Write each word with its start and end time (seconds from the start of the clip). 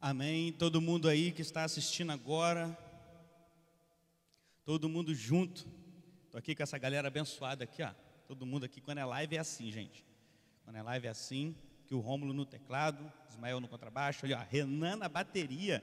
Amém. 0.00 0.52
Todo 0.52 0.80
mundo 0.80 1.08
aí 1.08 1.32
que 1.32 1.42
está 1.42 1.64
assistindo 1.64 2.12
agora, 2.12 2.78
todo 4.64 4.88
mundo 4.88 5.12
junto. 5.12 5.66
Estou 6.24 6.38
aqui 6.38 6.54
com 6.54 6.62
essa 6.62 6.78
galera 6.78 7.08
abençoada 7.08 7.64
aqui, 7.64 7.82
ó. 7.82 7.90
Todo 8.28 8.46
mundo 8.46 8.64
aqui, 8.64 8.80
quando 8.80 8.98
é 8.98 9.04
live 9.04 9.34
é 9.34 9.40
assim, 9.40 9.72
gente. 9.72 10.06
Quando 10.62 10.76
é 10.76 10.82
live 10.82 11.08
é 11.08 11.10
assim, 11.10 11.52
que 11.84 11.96
o 11.96 11.98
Rômulo 11.98 12.32
no 12.32 12.46
teclado, 12.46 13.12
Ismael 13.28 13.58
no 13.58 13.66
contrabaixo, 13.66 14.24
olha, 14.24 14.38
ó, 14.38 14.46
Renan 14.48 14.94
na 14.94 15.08
bateria. 15.08 15.82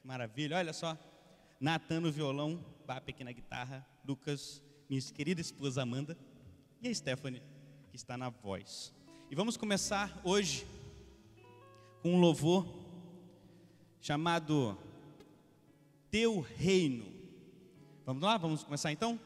Que 0.00 0.06
maravilha, 0.06 0.56
olha 0.56 0.72
só. 0.72 0.96
Natan 1.58 1.98
no 2.00 2.12
violão, 2.12 2.64
Bap 2.86 3.10
aqui 3.10 3.24
na 3.24 3.32
guitarra, 3.32 3.84
Lucas, 4.04 4.62
minha 4.88 5.02
querida 5.02 5.40
esposa 5.40 5.82
Amanda 5.82 6.16
e 6.80 6.88
a 6.88 6.94
Stephanie, 6.94 7.42
que 7.90 7.96
está 7.96 8.16
na 8.16 8.28
voz. 8.28 8.94
E 9.28 9.34
vamos 9.34 9.56
começar 9.56 10.20
hoje 10.22 10.64
com 12.00 12.14
um 12.14 12.20
louvor 12.20 12.79
chamado 14.00 14.76
Teu 16.10 16.40
Reino. 16.40 17.04
Vamos 18.04 18.22
lá? 18.22 18.36
Vamos 18.36 18.64
começar 18.64 18.90
então? 18.90 19.18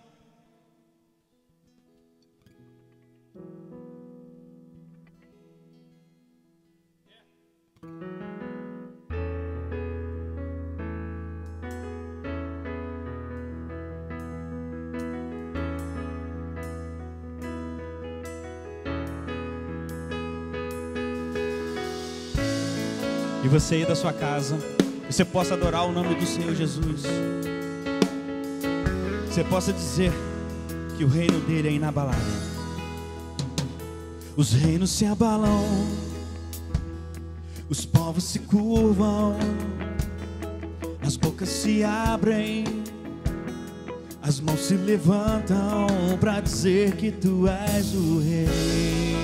Você 23.54 23.76
aí 23.76 23.86
da 23.86 23.94
sua 23.94 24.12
casa, 24.12 24.58
você 25.08 25.24
possa 25.24 25.54
adorar 25.54 25.86
o 25.86 25.92
nome 25.92 26.16
do 26.16 26.27
Senhor 26.27 26.52
Jesus. 26.56 27.02
Você 29.30 29.44
possa 29.44 29.72
dizer 29.72 30.10
que 30.97 31.05
o 31.05 31.06
reino 31.06 31.38
dele 31.42 31.69
é 31.69 31.70
inabalável. 31.70 32.20
Os 34.36 34.52
reinos 34.52 34.91
se 34.91 35.06
abalam, 35.06 35.64
os 37.69 37.86
povos 37.86 38.25
se 38.25 38.41
curvam, 38.41 39.36
as 41.00 41.16
bocas 41.16 41.48
se 41.48 41.84
abrem, 41.84 42.64
as 44.20 44.41
mãos 44.41 44.62
se 44.62 44.75
levantam 44.75 45.86
para 46.19 46.41
dizer 46.41 46.97
que 46.97 47.12
tu 47.12 47.47
és 47.47 47.94
o 47.94 48.19
rei. 48.19 49.23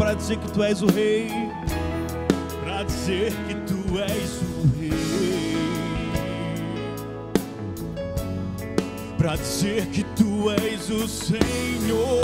para 0.00 0.14
dizer 0.14 0.38
que 0.38 0.50
tu 0.50 0.62
és 0.62 0.80
o 0.80 0.86
rei, 0.86 1.28
para 2.64 2.84
dizer 2.84 3.32
que 3.46 3.54
tu 3.66 3.98
és 3.98 4.40
o 4.40 4.78
rei. 4.80 4.90
para 9.18 9.36
dizer 9.36 9.84
que 9.88 10.02
tu 10.16 10.50
és 10.50 10.88
o 10.88 11.06
Senhor. 11.06 12.22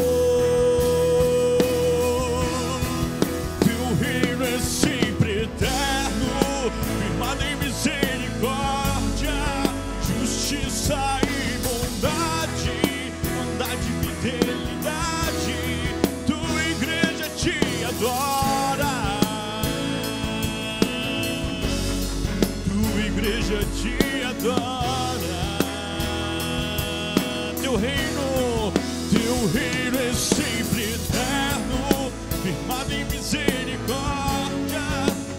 Teu 3.60 3.94
reino 4.00 4.43
é 4.43 4.58
sempre 4.58 5.43
eterno, 5.43 6.72
firmado 6.98 7.43
em 7.43 7.56
misericórdia, 7.56 9.34
justiça 10.00 11.20
e 11.22 11.25
adora. 17.96 19.20
Tua 22.68 23.00
igreja 23.00 23.58
te 23.74 24.24
adora. 24.24 25.16
Teu 27.60 27.76
reino, 27.76 28.72
teu 29.10 29.48
reino 29.52 29.98
é 29.98 30.12
sempre 30.12 30.94
eterno, 30.94 32.12
firmado 32.42 32.92
em 32.92 33.04
misericórdia, 33.04 34.82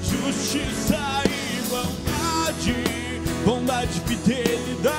justiça 0.01 1.23
e 1.25 1.61
bondade, 1.69 3.21
bondade 3.45 4.01
fidelidade. 4.01 4.96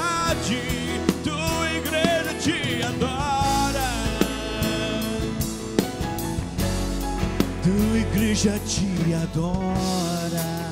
Igreja 8.38 8.58
te 8.60 9.14
adora. 9.14 10.68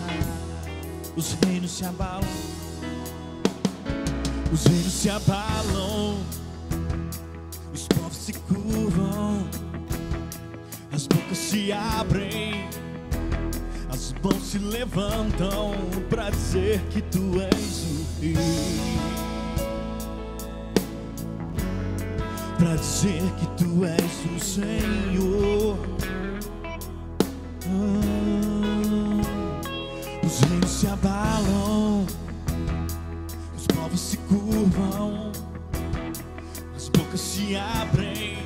Os 1.17 1.37
reinos 1.45 1.73
se 1.73 1.85
abalam. 1.85 2.29
Os 4.53 4.65
reinos 4.65 4.93
se 4.93 5.11
abalam, 5.11 6.19
os 7.75 7.89
povos 7.89 8.17
se 8.17 8.33
curvam, 8.33 9.45
as 10.93 11.07
bocas 11.09 11.37
se 11.37 11.73
abrem, 11.73 12.69
as 13.93 14.15
mãos 14.23 14.43
se 14.45 14.59
levantam 14.59 15.75
para 16.09 16.31
dizer 16.31 16.81
que 16.91 17.03
tu 17.03 17.41
és 17.43 17.85
o 17.91 18.21
rei. 18.21 18.37
Para 22.59 22.77
dizer 22.77 23.23
que 23.39 23.47
tu 23.65 23.85
és 23.85 24.37
o 24.37 24.41
Senhor. 24.41 26.26
Os 30.25 30.41
reinos 30.41 30.71
se 30.71 30.87
abalam 30.87 32.07
os 33.57 33.67
povos 33.75 34.01
se 34.01 34.17
curvam, 34.19 35.33
as 36.77 36.89
bocas 36.89 37.21
se 37.21 37.57
abrem, 37.57 38.39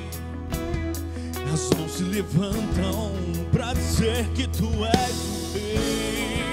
as 1.53 1.69
mãos 1.77 1.91
se 1.91 2.03
levantam 2.03 3.11
para 3.51 3.73
dizer 3.73 4.27
que 4.33 4.47
tu 4.47 4.69
és 4.85 5.15
o 5.25 5.53
rei. 5.53 6.43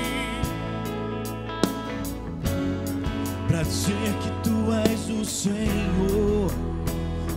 Para 3.46 3.62
dizer 3.62 4.14
que 4.22 4.48
tu 4.48 4.72
és 4.72 5.08
o 5.08 5.24
Senhor, 5.24 6.50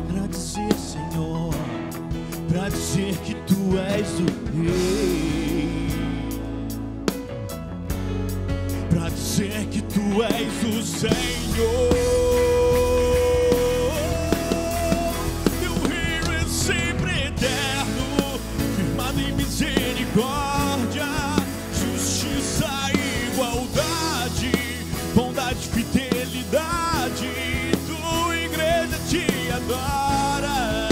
para 0.07 0.27
dizer, 0.27 0.73
Senhor, 0.73 1.53
para 2.49 2.69
dizer 2.69 3.15
que 3.17 3.35
tu 3.45 3.77
és 3.77 4.09
o 4.19 4.25
rei 4.57 5.30
és 10.19 10.51
o 10.65 10.83
Senhor. 10.83 11.89
Teu 15.61 15.73
reino 15.87 16.33
é 16.33 16.43
sempre 16.45 17.27
eterno, 17.27 18.39
firmado 18.75 19.19
em 19.21 19.31
misericórdia, 19.33 21.07
justiça 21.73 22.67
igualdade, 23.31 24.51
bondade 25.15 25.59
e 25.59 25.69
fidelidade. 25.69 27.29
Tua 27.87 28.35
igreja 28.35 28.99
te 29.07 29.51
adora. 29.51 30.89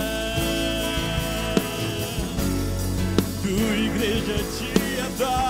Tua 3.43 3.75
igreja 3.75 4.37
te 4.57 5.01
adora. 5.01 5.48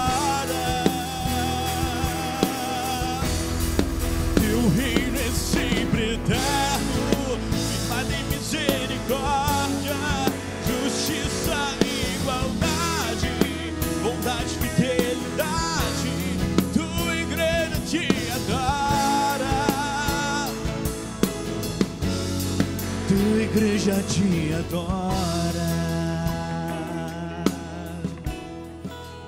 Igreja 23.51 24.03
te 24.03 24.53
adora. 24.53 25.69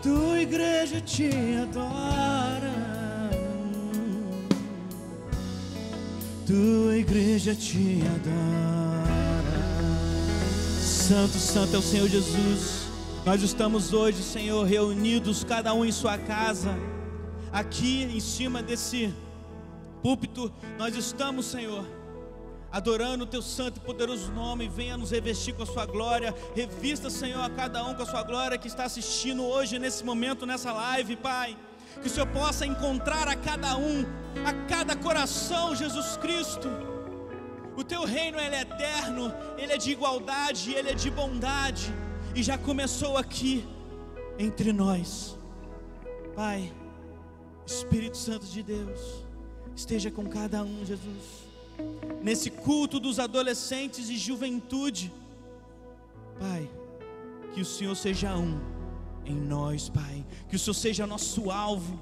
Tua 0.01 0.39
igreja 0.39 1.01
te 1.01 1.29
adora. 1.59 3.29
Tua 6.45 6.97
igreja 6.97 7.55
te 7.55 8.01
adora. 8.15 9.11
Santo, 10.79 11.37
santo 11.37 11.75
é 11.75 11.79
o 11.79 11.81
Senhor 11.81 12.07
Jesus. 12.07 12.87
Nós 13.25 13.41
estamos 13.41 13.91
hoje, 13.91 14.21
Senhor, 14.21 14.63
reunidos, 14.65 15.43
cada 15.43 15.73
um 15.73 15.83
em 15.83 15.91
sua 15.91 16.17
casa, 16.17 16.77
aqui 17.51 18.03
em 18.03 18.19
cima 18.19 18.61
desse 18.61 19.13
púlpito, 20.01 20.51
nós 20.77 20.95
estamos, 20.95 21.45
Senhor, 21.45 21.85
adorando 22.71 23.23
o 23.23 23.27
teu 23.27 23.41
santo 23.41 23.77
e 23.77 23.79
poderoso 23.79 24.31
nome. 24.31 24.67
Venha 24.67 24.97
nos 24.97 25.11
revestir 25.11 25.53
com 25.53 25.63
a 25.63 25.65
sua 25.65 25.85
glória. 25.85 26.33
Revista, 26.55 27.09
Senhor, 27.09 27.43
a 27.43 27.49
cada 27.49 27.83
um 27.83 27.93
com 27.93 28.03
a 28.03 28.05
sua 28.05 28.23
glória 28.23 28.57
que 28.57 28.67
está 28.67 28.85
assistindo 28.85 29.43
hoje, 29.43 29.77
nesse 29.77 30.03
momento, 30.03 30.45
nessa 30.45 30.71
live, 30.71 31.15
Pai. 31.15 31.57
Que 32.01 32.07
o 32.07 32.09
Senhor 32.09 32.27
possa 32.27 32.65
encontrar 32.65 33.27
a 33.27 33.35
cada 33.35 33.77
um, 33.77 34.05
a 34.45 34.53
cada 34.67 34.95
coração, 34.95 35.75
Jesus 35.75 36.15
Cristo. 36.17 36.69
O 37.75 37.83
teu 37.83 38.05
reino 38.05 38.39
ele 38.39 38.55
é 38.55 38.61
eterno, 38.61 39.33
ele 39.57 39.73
é 39.73 39.77
de 39.77 39.91
igualdade, 39.91 40.73
ele 40.73 40.89
é 40.89 40.93
de 40.93 41.09
bondade 41.09 41.91
e 42.35 42.43
já 42.43 42.57
começou 42.57 43.17
aqui 43.17 43.65
entre 44.37 44.71
nós. 44.71 45.37
Pai, 46.35 46.71
Espírito 47.65 48.17
Santo 48.17 48.45
de 48.45 48.63
Deus, 48.63 49.25
esteja 49.75 50.09
com 50.11 50.25
cada 50.27 50.63
um, 50.63 50.85
Jesus. 50.85 51.40
Nesse 52.21 52.49
culto 52.49 52.99
dos 52.99 53.19
adolescentes 53.19 54.09
e 54.09 54.17
juventude, 54.17 55.11
Pai, 56.39 56.69
que 57.53 57.61
o 57.61 57.65
Senhor 57.65 57.95
seja 57.95 58.35
um 58.35 58.59
em 59.25 59.35
nós, 59.35 59.89
Pai, 59.89 60.25
que 60.49 60.55
o 60.55 60.59
Senhor 60.59 60.73
seja 60.73 61.07
nosso 61.07 61.51
alvo. 61.51 61.99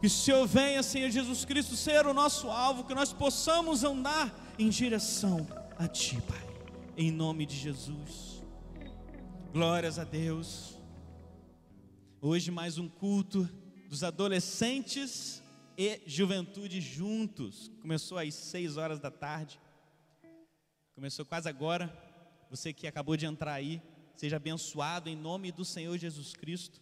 Que 0.00 0.06
o 0.06 0.10
Senhor 0.10 0.46
venha, 0.46 0.82
Senhor 0.82 1.10
Jesus 1.10 1.44
Cristo, 1.44 1.74
ser 1.74 2.06
o 2.06 2.12
nosso 2.12 2.50
alvo, 2.50 2.84
que 2.84 2.94
nós 2.94 3.12
possamos 3.12 3.82
andar 3.82 4.54
em 4.58 4.68
direção 4.68 5.46
a 5.78 5.88
Ti, 5.88 6.20
Pai, 6.22 6.46
em 6.96 7.10
nome 7.10 7.46
de 7.46 7.56
Jesus. 7.56 8.42
Glórias 9.52 9.98
a 9.98 10.04
Deus. 10.04 10.76
Hoje 12.20 12.50
mais 12.50 12.76
um 12.76 12.88
culto 12.88 13.48
dos 13.88 14.02
adolescentes 14.02 15.42
e 15.76 16.00
juventude 16.06 16.80
juntos. 16.80 17.70
Começou 17.80 18.18
às 18.18 18.34
seis 18.34 18.76
horas 18.76 18.98
da 18.98 19.10
tarde. 19.10 19.60
Começou 20.94 21.24
quase 21.24 21.48
agora. 21.48 21.92
Você 22.50 22.72
que 22.72 22.86
acabou 22.86 23.16
de 23.16 23.26
entrar 23.26 23.54
aí, 23.54 23.82
seja 24.14 24.36
abençoado 24.36 25.08
em 25.08 25.16
nome 25.16 25.52
do 25.52 25.64
Senhor 25.64 25.96
Jesus 25.98 26.32
Cristo. 26.32 26.80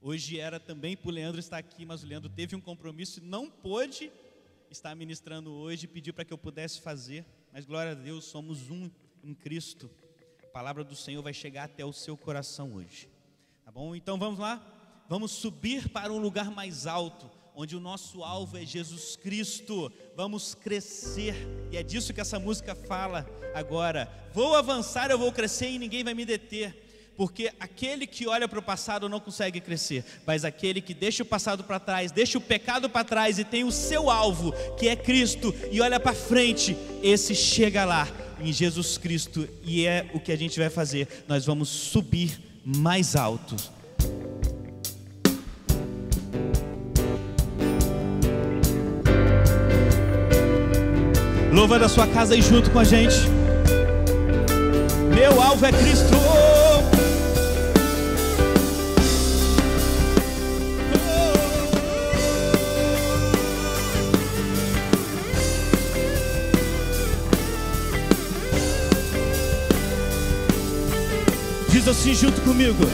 Hoje 0.00 0.38
era 0.38 0.60
também 0.60 0.96
para 0.96 1.08
o 1.08 1.12
Leandro 1.12 1.40
estar 1.40 1.58
aqui, 1.58 1.84
mas 1.84 2.04
o 2.04 2.06
Leandro 2.06 2.30
teve 2.30 2.54
um 2.54 2.60
compromisso 2.60 3.18
e 3.18 3.22
não 3.22 3.50
pôde 3.50 4.12
estar 4.70 4.94
ministrando 4.94 5.50
hoje, 5.50 5.86
pediu 5.86 6.14
para 6.14 6.24
que 6.24 6.32
eu 6.32 6.38
pudesse 6.38 6.80
fazer. 6.80 7.24
Mas 7.52 7.64
glória 7.64 7.92
a 7.92 7.94
Deus, 7.94 8.24
somos 8.24 8.70
um 8.70 8.90
em 9.24 9.34
Cristo 9.34 9.90
palavra 10.58 10.82
do 10.82 10.96
Senhor 10.96 11.22
vai 11.22 11.32
chegar 11.32 11.66
até 11.66 11.84
o 11.84 11.92
seu 11.92 12.16
coração 12.16 12.74
hoje. 12.74 13.08
Tá 13.64 13.70
bom? 13.70 13.94
Então 13.94 14.18
vamos 14.18 14.40
lá? 14.40 14.60
Vamos 15.08 15.30
subir 15.30 15.88
para 15.88 16.12
um 16.12 16.18
lugar 16.18 16.50
mais 16.50 16.84
alto, 16.84 17.30
onde 17.60 17.74
o 17.74 17.80
nosso 17.80 18.22
alvo 18.22 18.56
é 18.56 18.64
Jesus 18.64 19.16
Cristo. 19.16 19.92
Vamos 20.14 20.54
crescer. 20.54 21.34
E 21.72 21.76
é 21.76 21.82
disso 21.82 22.14
que 22.14 22.20
essa 22.20 22.38
música 22.38 22.72
fala 22.72 23.28
agora. 23.52 24.08
Vou 24.32 24.54
avançar, 24.54 25.10
eu 25.10 25.18
vou 25.18 25.32
crescer 25.32 25.68
e 25.70 25.76
ninguém 25.76 26.04
vai 26.04 26.14
me 26.14 26.24
deter. 26.24 26.84
Porque 27.16 27.52
aquele 27.58 28.06
que 28.06 28.28
olha 28.28 28.46
para 28.46 28.60
o 28.60 28.62
passado 28.62 29.08
não 29.08 29.18
consegue 29.18 29.60
crescer, 29.60 30.04
mas 30.24 30.44
aquele 30.44 30.80
que 30.80 30.94
deixa 30.94 31.24
o 31.24 31.26
passado 31.26 31.64
para 31.64 31.80
trás, 31.80 32.12
deixa 32.12 32.38
o 32.38 32.40
pecado 32.40 32.88
para 32.88 33.02
trás 33.02 33.40
e 33.40 33.44
tem 33.44 33.64
o 33.64 33.72
seu 33.72 34.08
alvo, 34.08 34.52
que 34.78 34.86
é 34.86 34.94
Cristo, 34.94 35.52
e 35.72 35.80
olha 35.80 35.98
para 35.98 36.14
frente, 36.14 36.76
esse 37.02 37.34
chega 37.34 37.84
lá 37.84 38.06
em 38.38 38.52
Jesus 38.52 38.96
Cristo, 38.96 39.48
e 39.64 39.84
é 39.84 40.08
o 40.14 40.20
que 40.20 40.30
a 40.30 40.36
gente 40.36 40.60
vai 40.60 40.70
fazer. 40.70 41.24
Nós 41.26 41.44
vamos 41.44 41.68
subir 41.68 42.38
mais 42.64 43.16
alto. 43.16 43.56
Louva 51.58 51.76
da 51.76 51.88
sua 51.88 52.06
casa 52.06 52.34
aí 52.34 52.40
junto 52.40 52.70
com 52.70 52.78
a 52.78 52.84
gente. 52.84 53.16
Meu 55.12 55.42
alvo 55.42 55.66
é 55.66 55.72
Cristo. 55.72 56.14
assim 71.90 72.14
junto 72.14 72.40
comigo. 72.42 72.84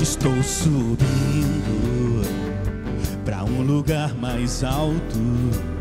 Estou 0.00 0.42
subindo 0.42 0.98
para 3.24 3.44
um 3.44 3.62
lugar 3.62 4.14
mais 4.14 4.64
alto. 4.64 5.77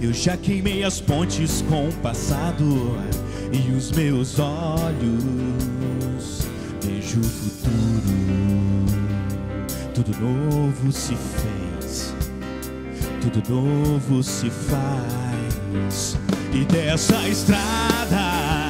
Eu 0.00 0.14
já 0.14 0.34
queimei 0.34 0.82
as 0.82 0.98
pontes 0.98 1.62
com 1.68 1.88
o 1.88 1.92
passado 1.94 2.96
e 3.52 3.70
os 3.72 3.92
meus 3.92 4.38
olhos 4.38 5.60
vejo 6.82 7.20
o 7.20 7.24
futuro. 7.24 8.10
Tudo 9.94 10.18
novo 10.18 10.90
se 10.90 11.14
fez, 11.14 12.14
tudo 13.20 13.42
novo 13.50 14.22
se 14.22 14.48
faz. 14.48 16.16
E 16.54 16.64
dessa 16.64 17.28
estrada 17.28 18.66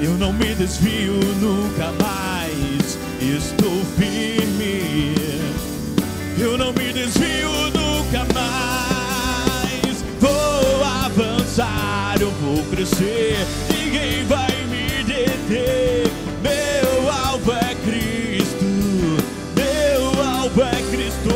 eu 0.00 0.18
não 0.18 0.32
me 0.32 0.54
desvio 0.56 1.14
nunca 1.40 1.92
mais. 2.02 2.98
Estou 3.20 3.84
firme. 3.96 5.14
Eu 6.36 6.56
não 6.58 6.72
me 6.72 6.79
crescer. 12.80 13.36
Ninguém 13.68 14.24
vai 14.24 14.64
me 14.66 15.04
deter. 15.04 16.10
Meu 16.42 17.12
alvo 17.12 17.52
é 17.52 17.74
Cristo. 17.84 18.64
Meu 19.54 20.24
alvo 20.24 20.62
é 20.62 20.82
Cristo. 20.90 21.28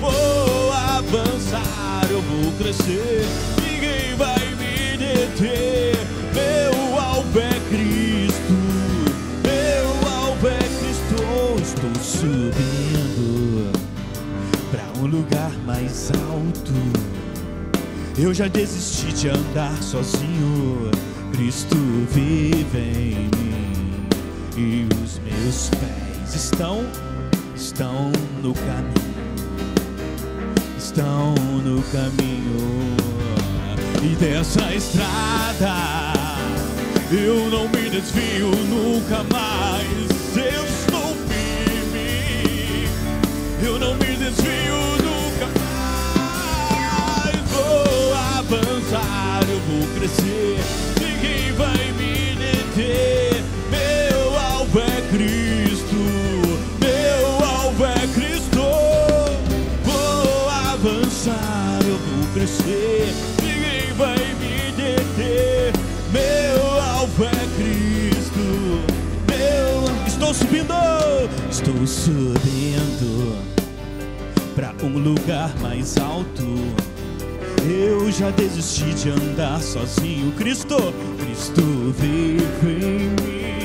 Vou 0.00 0.72
avançar, 0.72 2.08
eu 2.10 2.20
vou 2.22 2.52
crescer. 2.58 3.55
Eu 18.18 18.32
já 18.32 18.48
desisti 18.48 19.12
de 19.12 19.28
andar 19.28 19.76
sozinho. 19.82 20.90
Cristo 21.32 21.76
vive 22.12 22.78
em 22.78 23.28
mim 23.36 24.08
e 24.56 24.88
os 25.02 25.18
meus 25.18 25.68
pés 25.68 26.34
estão 26.34 26.86
estão 27.54 28.10
no 28.42 28.54
caminho. 28.54 29.06
Estão 30.78 31.34
no 31.62 31.82
caminho 31.92 32.96
e 34.02 34.14
dessa 34.16 34.74
estrada 34.74 36.12
eu 37.12 37.50
não 37.50 37.68
me 37.68 37.90
desvio 37.90 38.50
nunca 38.50 39.22
mais. 39.24 40.16
Eu 40.36 40.66
eu 43.62 43.78
não 43.78 43.94
me 43.94 44.16
desvio 44.16 44.85
vou 49.66 49.86
crescer, 49.98 50.58
ninguém 51.00 51.52
vai 51.52 51.92
me 51.92 52.36
deter. 52.36 53.42
Meu 53.70 54.38
alvo 54.38 54.78
é 54.78 55.00
Cristo, 55.10 55.96
meu 56.80 57.44
alvo 57.44 57.84
é 57.84 58.06
Cristo. 58.14 58.62
Vou 59.84 60.48
avançar, 60.48 61.80
eu 61.84 61.98
vou 61.98 62.32
crescer, 62.34 63.12
ninguém 63.42 63.92
vai 63.96 64.16
me 64.16 64.72
deter. 64.72 65.72
Meu 66.12 66.80
alvo 66.80 67.24
é 67.24 67.46
Cristo, 67.56 68.84
meu. 69.26 70.06
Estou 70.06 70.32
subindo, 70.32 70.74
estou 71.50 71.86
subindo 71.86 73.36
para 74.54 74.72
um 74.82 74.98
lugar 74.98 75.52
mais 75.60 75.96
alto. 75.98 76.85
Eu 77.68 78.12
já 78.12 78.30
desisti 78.30 78.94
de 78.94 79.10
andar 79.10 79.60
sozinho. 79.60 80.30
Cristo, 80.32 80.76
Cristo 81.18 81.62
vive 81.98 82.86
em 82.86 83.08
mim 83.10 83.58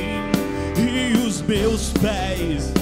e 0.75 1.27
os 1.27 1.41
meus 1.43 1.93
pés 1.93 2.73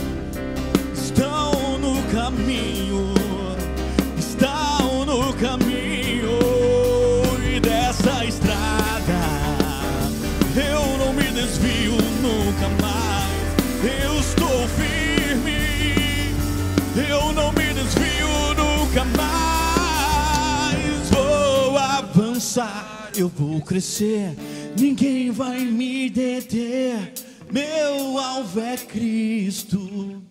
vou 23.40 23.62
crescer, 23.62 24.36
ninguém 24.78 25.32
vai 25.32 25.60
me 25.62 26.10
deter. 26.10 27.14
Meu 27.50 28.18
alvo 28.18 28.60
é 28.60 28.76
Cristo, 28.76 30.22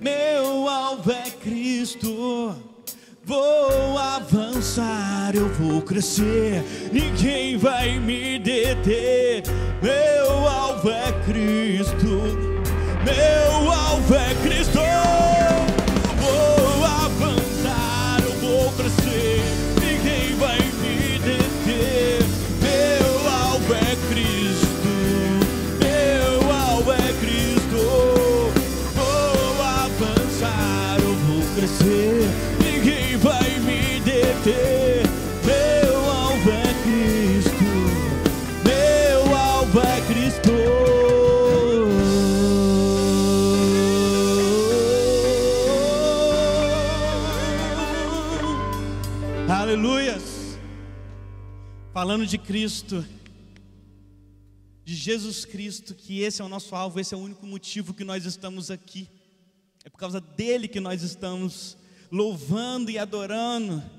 meu 0.00 0.68
alvo 0.68 1.12
é 1.12 1.30
Cristo. 1.30 2.56
Vou 3.24 3.98
avançar, 3.98 5.32
eu 5.34 5.48
vou 5.54 5.80
crescer, 5.80 6.64
ninguém 6.92 7.56
vai 7.56 8.00
me 8.00 8.38
deter. 8.40 9.44
Meu 9.80 10.48
alvo 10.48 10.90
é 10.90 11.12
Cristo, 11.24 12.20
meu 13.04 13.70
alvo 13.70 14.14
é 14.14 14.34
Cristo. 14.42 14.80
Meu 34.46 36.04
alvo 36.08 36.50
é 36.52 36.72
Cristo, 36.84 37.64
meu 38.62 39.36
alvo 39.36 39.80
é 39.80 40.00
Cristo. 40.06 40.50
Aleluias. 49.50 50.56
Falando 51.92 52.24
de 52.24 52.38
Cristo, 52.38 53.04
de 54.84 54.94
Jesus 54.94 55.44
Cristo, 55.44 55.92
que 55.92 56.20
esse 56.20 56.40
é 56.40 56.44
o 56.44 56.48
nosso 56.48 56.76
alvo, 56.76 57.00
esse 57.00 57.12
é 57.12 57.16
o 57.16 57.20
único 57.20 57.44
motivo 57.44 57.92
que 57.92 58.04
nós 58.04 58.24
estamos 58.24 58.70
aqui. 58.70 59.08
É 59.84 59.90
por 59.90 59.98
causa 59.98 60.20
dele 60.20 60.68
que 60.68 60.78
nós 60.78 61.02
estamos 61.02 61.76
louvando 62.12 62.92
e 62.92 62.96
adorando. 62.96 63.95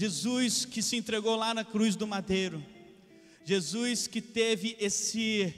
Jesus 0.00 0.64
que 0.64 0.80
se 0.80 0.96
entregou 0.96 1.36
lá 1.36 1.52
na 1.52 1.62
cruz 1.62 1.94
do 1.94 2.06
madeiro. 2.06 2.64
Jesus 3.44 4.06
que 4.06 4.22
teve 4.22 4.74
esse 4.80 5.54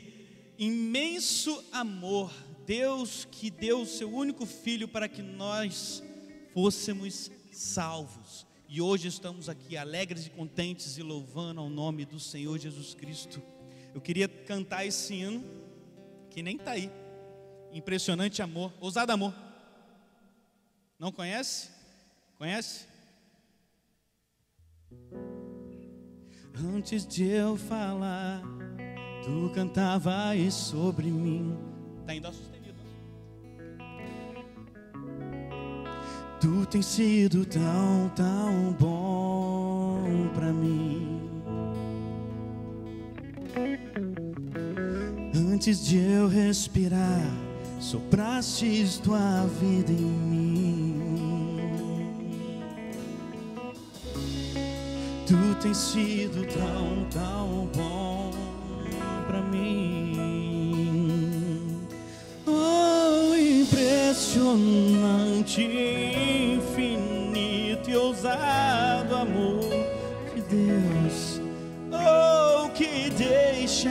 imenso 0.58 1.64
amor. 1.70 2.32
Deus 2.66 3.24
que 3.30 3.48
deu 3.48 3.82
o 3.82 3.86
seu 3.86 4.12
único 4.12 4.44
filho 4.44 4.88
para 4.88 5.08
que 5.08 5.22
nós 5.22 6.02
fôssemos 6.52 7.30
salvos. 7.52 8.44
E 8.68 8.80
hoje 8.80 9.06
estamos 9.06 9.48
aqui 9.48 9.76
alegres 9.76 10.26
e 10.26 10.30
contentes 10.30 10.98
e 10.98 11.04
louvando 11.04 11.60
ao 11.60 11.70
nome 11.70 12.04
do 12.04 12.18
Senhor 12.18 12.58
Jesus 12.58 12.94
Cristo. 12.94 13.40
Eu 13.94 14.00
queria 14.00 14.26
cantar 14.26 14.84
esse 14.84 15.14
hino 15.14 15.44
que 16.30 16.42
nem 16.42 16.56
está 16.56 16.72
aí. 16.72 16.90
Impressionante 17.72 18.42
amor, 18.42 18.74
ousado 18.80 19.12
amor. 19.12 19.32
Não 20.98 21.12
conhece? 21.12 21.70
Conhece? 22.36 22.90
Antes 26.74 27.06
de 27.06 27.26
eu 27.28 27.56
falar, 27.56 28.42
tu 29.24 29.50
cantavas 29.54 30.54
sobre 30.54 31.10
mim. 31.10 31.56
Está 32.00 32.14
em 32.14 32.20
dó 32.20 32.30
sustenido. 32.30 32.78
Tu 36.40 36.66
tens 36.66 36.86
sido 36.86 37.44
tão, 37.46 38.10
tão 38.14 38.72
bom 38.78 40.28
pra 40.34 40.52
mim. 40.52 41.20
Antes 45.34 45.84
de 45.86 45.98
eu 45.98 46.28
respirar, 46.28 47.30
soprastes 47.78 48.98
tua 48.98 49.46
vida 49.60 49.92
em 49.92 49.94
mim. 49.94 51.01
Tu 55.32 55.54
tens 55.62 55.78
sido 55.78 56.44
tão, 56.52 57.06
tão 57.10 57.66
bom 57.74 58.30
pra 59.26 59.40
mim. 59.40 60.12
Oh, 62.46 63.34
impressionante, 63.34 65.62
infinito 66.58 67.88
e 67.88 67.96
ousado 67.96 69.16
amor 69.16 69.70
de 70.34 70.42
Deus. 70.42 71.40
Oh, 71.90 72.68
que 72.68 73.08
deixas 73.08 73.88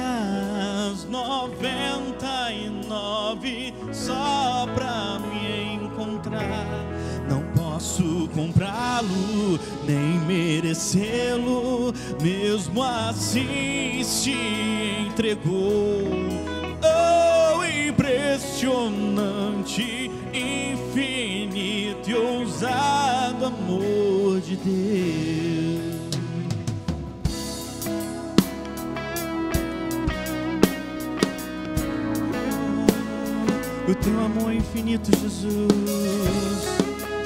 noventa 1.10 2.52
e 2.52 2.70
nove 2.88 3.74
só 3.92 4.68
pra 4.76 5.18
me 5.18 5.74
encontrar. 5.74 6.86
Não 7.28 7.42
posso 7.56 8.30
comprá-lo, 8.36 9.60
nem 9.88 10.11
merecê-lo, 10.72 11.94
mesmo 12.22 12.82
assim 12.82 14.02
se 14.04 14.34
entregou. 15.08 16.08
Oh, 16.82 17.62
impressionante, 17.90 20.10
infinito 20.34 22.10
e 22.10 22.16
ousado 22.16 23.48
amor 23.48 24.40
de 24.42 24.56
Deus. 24.56 25.92
O 33.88 33.96
teu 33.96 34.20
amor 34.22 34.54
infinito, 34.54 35.10
Jesus. 35.20 35.68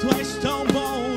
Tu 0.00 0.08
és 0.18 0.36
tão 0.38 0.66
bom 0.66 1.15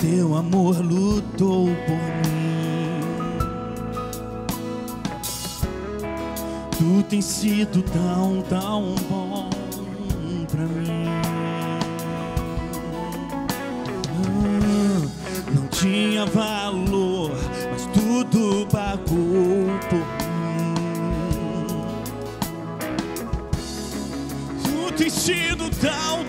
teu 0.00 0.34
amor 0.36 0.76
lutou 0.80 1.66
por 1.86 1.96
mim. 1.96 2.38
Tu 6.78 7.02
tens 7.08 7.24
sido 7.24 7.82
tão, 7.82 8.42
tão 8.48 8.94
bom 9.10 9.50
pra 10.50 10.64
mim. 10.64 11.08
Ah, 14.10 15.00
Não 15.54 15.66
tinha 15.68 16.24
valor, 16.26 17.32
mas 17.70 17.86
tudo 17.86 18.66
pagou 18.70 19.66
por 19.88 19.98
mim. 19.98 20.28
Tu 24.62 24.92
tens 24.96 25.12
sido 25.12 25.68
tão, 25.80 26.24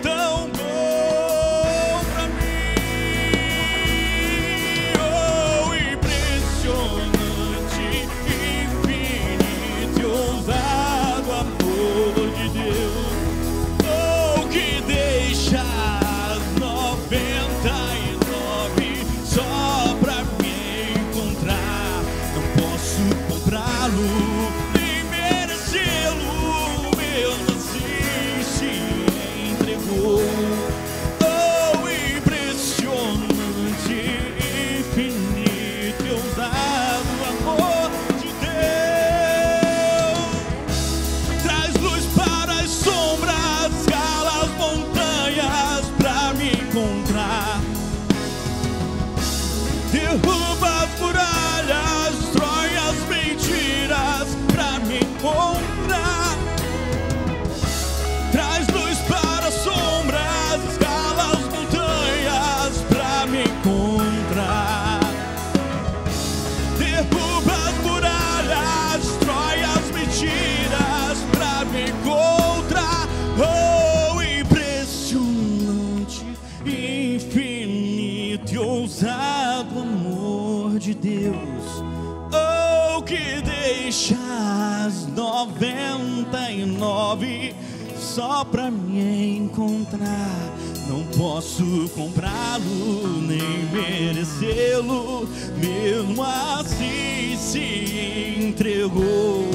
só 88.20 88.44
pra 88.44 88.70
me 88.70 89.38
encontrar. 89.38 90.54
Não 90.86 91.02
posso 91.16 91.88
comprá-lo 91.94 93.22
nem 93.22 93.64
merecê-lo, 93.72 95.26
mesmo 95.56 96.22
assim 96.22 97.34
se 97.38 98.44
entregou. 98.46 99.48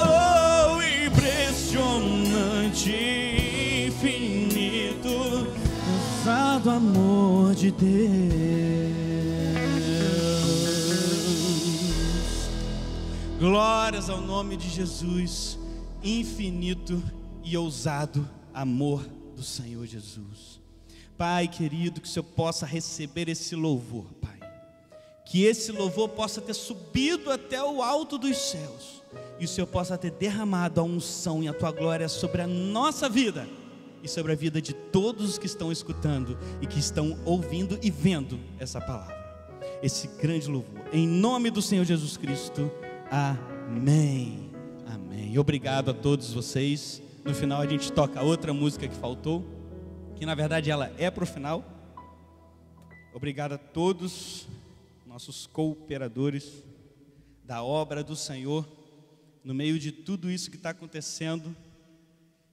Oh, 0.00 0.80
impressionante, 1.04 2.90
infinito, 3.86 5.46
ousado 5.92 6.70
amor 6.70 7.54
de 7.54 7.70
Deus. 7.70 8.96
Glórias 13.38 14.08
ao 14.08 14.22
nome 14.22 14.56
de 14.56 14.70
Jesus, 14.70 15.58
infinito 16.02 17.02
e 17.46 17.56
ousado 17.56 18.28
amor 18.52 19.06
do 19.36 19.42
Senhor 19.42 19.86
Jesus. 19.86 20.60
Pai 21.16 21.46
querido, 21.46 22.00
que 22.00 22.08
o 22.08 22.10
Senhor 22.10 22.24
possa 22.24 22.66
receber 22.66 23.28
esse 23.28 23.54
louvor, 23.54 24.04
Pai. 24.20 24.36
Que 25.24 25.44
esse 25.44 25.70
louvor 25.70 26.08
possa 26.08 26.40
ter 26.40 26.54
subido 26.54 27.30
até 27.30 27.62
o 27.62 27.80
alto 27.80 28.18
dos 28.18 28.36
céus. 28.36 29.02
E 29.38 29.44
o 29.44 29.48
Senhor 29.48 29.66
possa 29.68 29.96
ter 29.96 30.10
derramado 30.10 30.80
a 30.80 30.84
unção 30.84 31.42
e 31.42 31.48
a 31.48 31.52
tua 31.52 31.70
glória 31.70 32.08
sobre 32.08 32.42
a 32.42 32.46
nossa 32.46 33.08
vida 33.08 33.48
e 34.02 34.08
sobre 34.08 34.32
a 34.32 34.36
vida 34.36 34.60
de 34.60 34.72
todos 34.72 35.30
os 35.30 35.38
que 35.38 35.46
estão 35.46 35.70
escutando 35.70 36.36
e 36.60 36.66
que 36.66 36.80
estão 36.80 37.16
ouvindo 37.24 37.78
e 37.80 37.90
vendo 37.90 38.40
essa 38.58 38.80
palavra. 38.80 39.14
Esse 39.82 40.08
grande 40.20 40.48
louvor. 40.48 40.82
Em 40.92 41.06
nome 41.06 41.50
do 41.50 41.62
Senhor 41.62 41.84
Jesus 41.84 42.16
Cristo. 42.16 42.70
Amém. 43.10 44.50
Amém. 44.86 45.38
Obrigado 45.38 45.90
a 45.90 45.94
todos 45.94 46.32
vocês. 46.32 47.05
No 47.26 47.34
final 47.34 47.60
a 47.60 47.66
gente 47.66 47.90
toca 47.90 48.22
outra 48.22 48.54
música 48.54 48.86
que 48.86 48.94
faltou, 48.94 49.44
que 50.14 50.24
na 50.24 50.32
verdade 50.32 50.70
ela 50.70 50.94
é 50.96 51.10
para 51.10 51.24
o 51.24 51.26
final. 51.26 51.64
Obrigado 53.12 53.54
a 53.54 53.58
todos, 53.58 54.46
nossos 55.04 55.44
cooperadores 55.44 56.62
da 57.42 57.64
obra 57.64 58.04
do 58.04 58.14
Senhor, 58.14 58.64
no 59.42 59.52
meio 59.52 59.76
de 59.76 59.90
tudo 59.90 60.30
isso 60.30 60.52
que 60.52 60.56
está 60.56 60.70
acontecendo, 60.70 61.54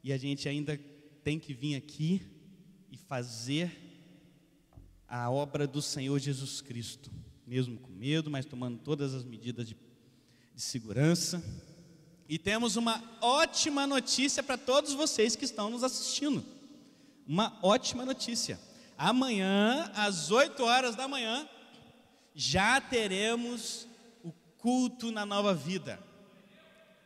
e 0.03 0.11
a 0.11 0.17
gente 0.17 0.49
ainda 0.49 0.75
tem 1.23 1.37
que 1.37 1.53
vir 1.53 1.75
aqui 1.75 2.23
e 2.91 2.97
fazer 2.97 3.71
a 5.07 5.29
obra 5.29 5.67
do 5.67 5.83
Senhor 5.83 6.17
Jesus 6.17 6.61
Cristo, 6.61 7.11
mesmo 7.45 7.77
com 7.77 7.91
medo, 7.91 8.31
mas 8.31 8.43
tomando 8.43 8.79
todas 8.79 9.13
as 9.13 9.23
medidas 9.23 9.67
de, 9.67 9.77
de 10.55 10.61
segurança. 10.63 11.43
E 12.27 12.37
temos 12.37 12.75
uma 12.75 13.03
ótima 13.21 13.85
notícia 13.85 14.41
para 14.41 14.57
todos 14.57 14.93
vocês 14.93 15.35
que 15.35 15.45
estão 15.45 15.69
nos 15.69 15.83
assistindo. 15.83 16.43
Uma 17.27 17.57
ótima 17.61 18.05
notícia. 18.05 18.59
Amanhã, 18.97 19.91
às 19.95 20.31
8 20.31 20.63
horas 20.63 20.95
da 20.95 21.07
manhã, 21.07 21.47
já 22.33 22.79
teremos 22.79 23.87
o 24.23 24.31
culto 24.57 25.11
na 25.11 25.25
nova 25.25 25.53
vida. 25.53 25.99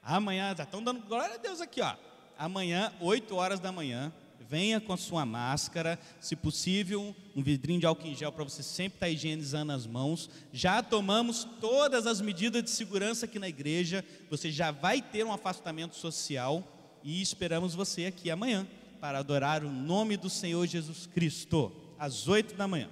Amanhã, 0.04 0.56
já 0.56 0.64
estão 0.64 0.84
dando 0.84 1.02
glória 1.02 1.36
a 1.36 1.38
Deus 1.38 1.60
aqui, 1.60 1.82
ó. 1.82 1.96
Amanhã, 2.38 2.94
8 3.02 3.36
horas 3.36 3.60
da 3.60 3.72
manhã, 3.72 4.14
venha 4.50 4.80
com 4.80 4.94
a 4.94 4.98
sua 4.98 5.26
máscara, 5.26 6.00
se 6.20 6.36
possível, 6.36 7.16
um 7.36 7.44
vidrinho 7.44 7.80
de 7.80 7.86
álcool 7.86 8.08
em 8.08 8.16
gel 8.16 8.32
para 8.32 8.44
você 8.44 8.64
sempre 8.64 8.96
estar 8.96 9.10
higienizando 9.10 9.72
as 9.72 9.86
mãos. 9.86 10.30
Já 10.54 10.82
tomamos 10.82 11.44
todas 11.60 12.08
as 12.08 12.22
medidas 12.22 12.64
de 12.64 12.70
segurança 12.70 13.26
aqui 13.26 13.40
na 13.40 13.50
igreja, 13.50 14.04
você 14.30 14.52
já 14.52 14.72
vai 14.72 15.02
ter 15.02 15.26
um 15.26 15.34
afastamento 15.34 15.96
social 15.96 16.66
e 17.04 17.22
esperamos 17.22 17.76
você 17.76 18.06
aqui 18.06 18.32
amanhã 18.32 18.68
para 19.00 19.20
adorar 19.20 19.64
o 19.64 19.72
nome 19.72 20.18
do 20.18 20.30
Senhor 20.30 20.66
Jesus 20.66 21.08
Cristo, 21.08 21.72
às 22.00 22.28
8 22.28 22.56
da 22.56 22.68
manhã. 22.68 22.90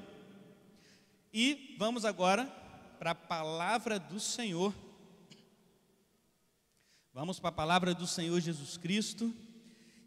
E 1.33 1.75
vamos 1.77 2.05
agora 2.05 2.45
para 2.97 3.11
a 3.11 3.15
palavra 3.15 3.99
do 3.99 4.19
Senhor. 4.19 4.73
Vamos 7.13 7.39
para 7.39 7.49
a 7.49 7.53
palavra 7.53 7.93
do 7.93 8.07
Senhor 8.07 8.39
Jesus 8.39 8.77
Cristo. 8.77 9.33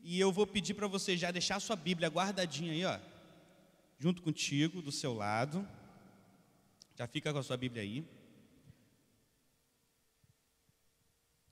E 0.02 0.18
eu 0.18 0.32
vou 0.32 0.46
pedir 0.46 0.74
para 0.74 0.86
você 0.86 1.16
já 1.16 1.30
deixar 1.30 1.56
a 1.56 1.60
sua 1.60 1.76
Bíblia 1.76 2.08
guardadinha 2.08 2.72
aí, 2.72 2.84
ó, 2.84 2.98
junto 3.98 4.22
contigo, 4.22 4.80
do 4.80 4.92
seu 4.92 5.12
lado. 5.12 5.66
Já 6.96 7.06
fica 7.06 7.32
com 7.32 7.38
a 7.38 7.42
sua 7.42 7.56
Bíblia 7.56 7.82
aí. 7.82 8.04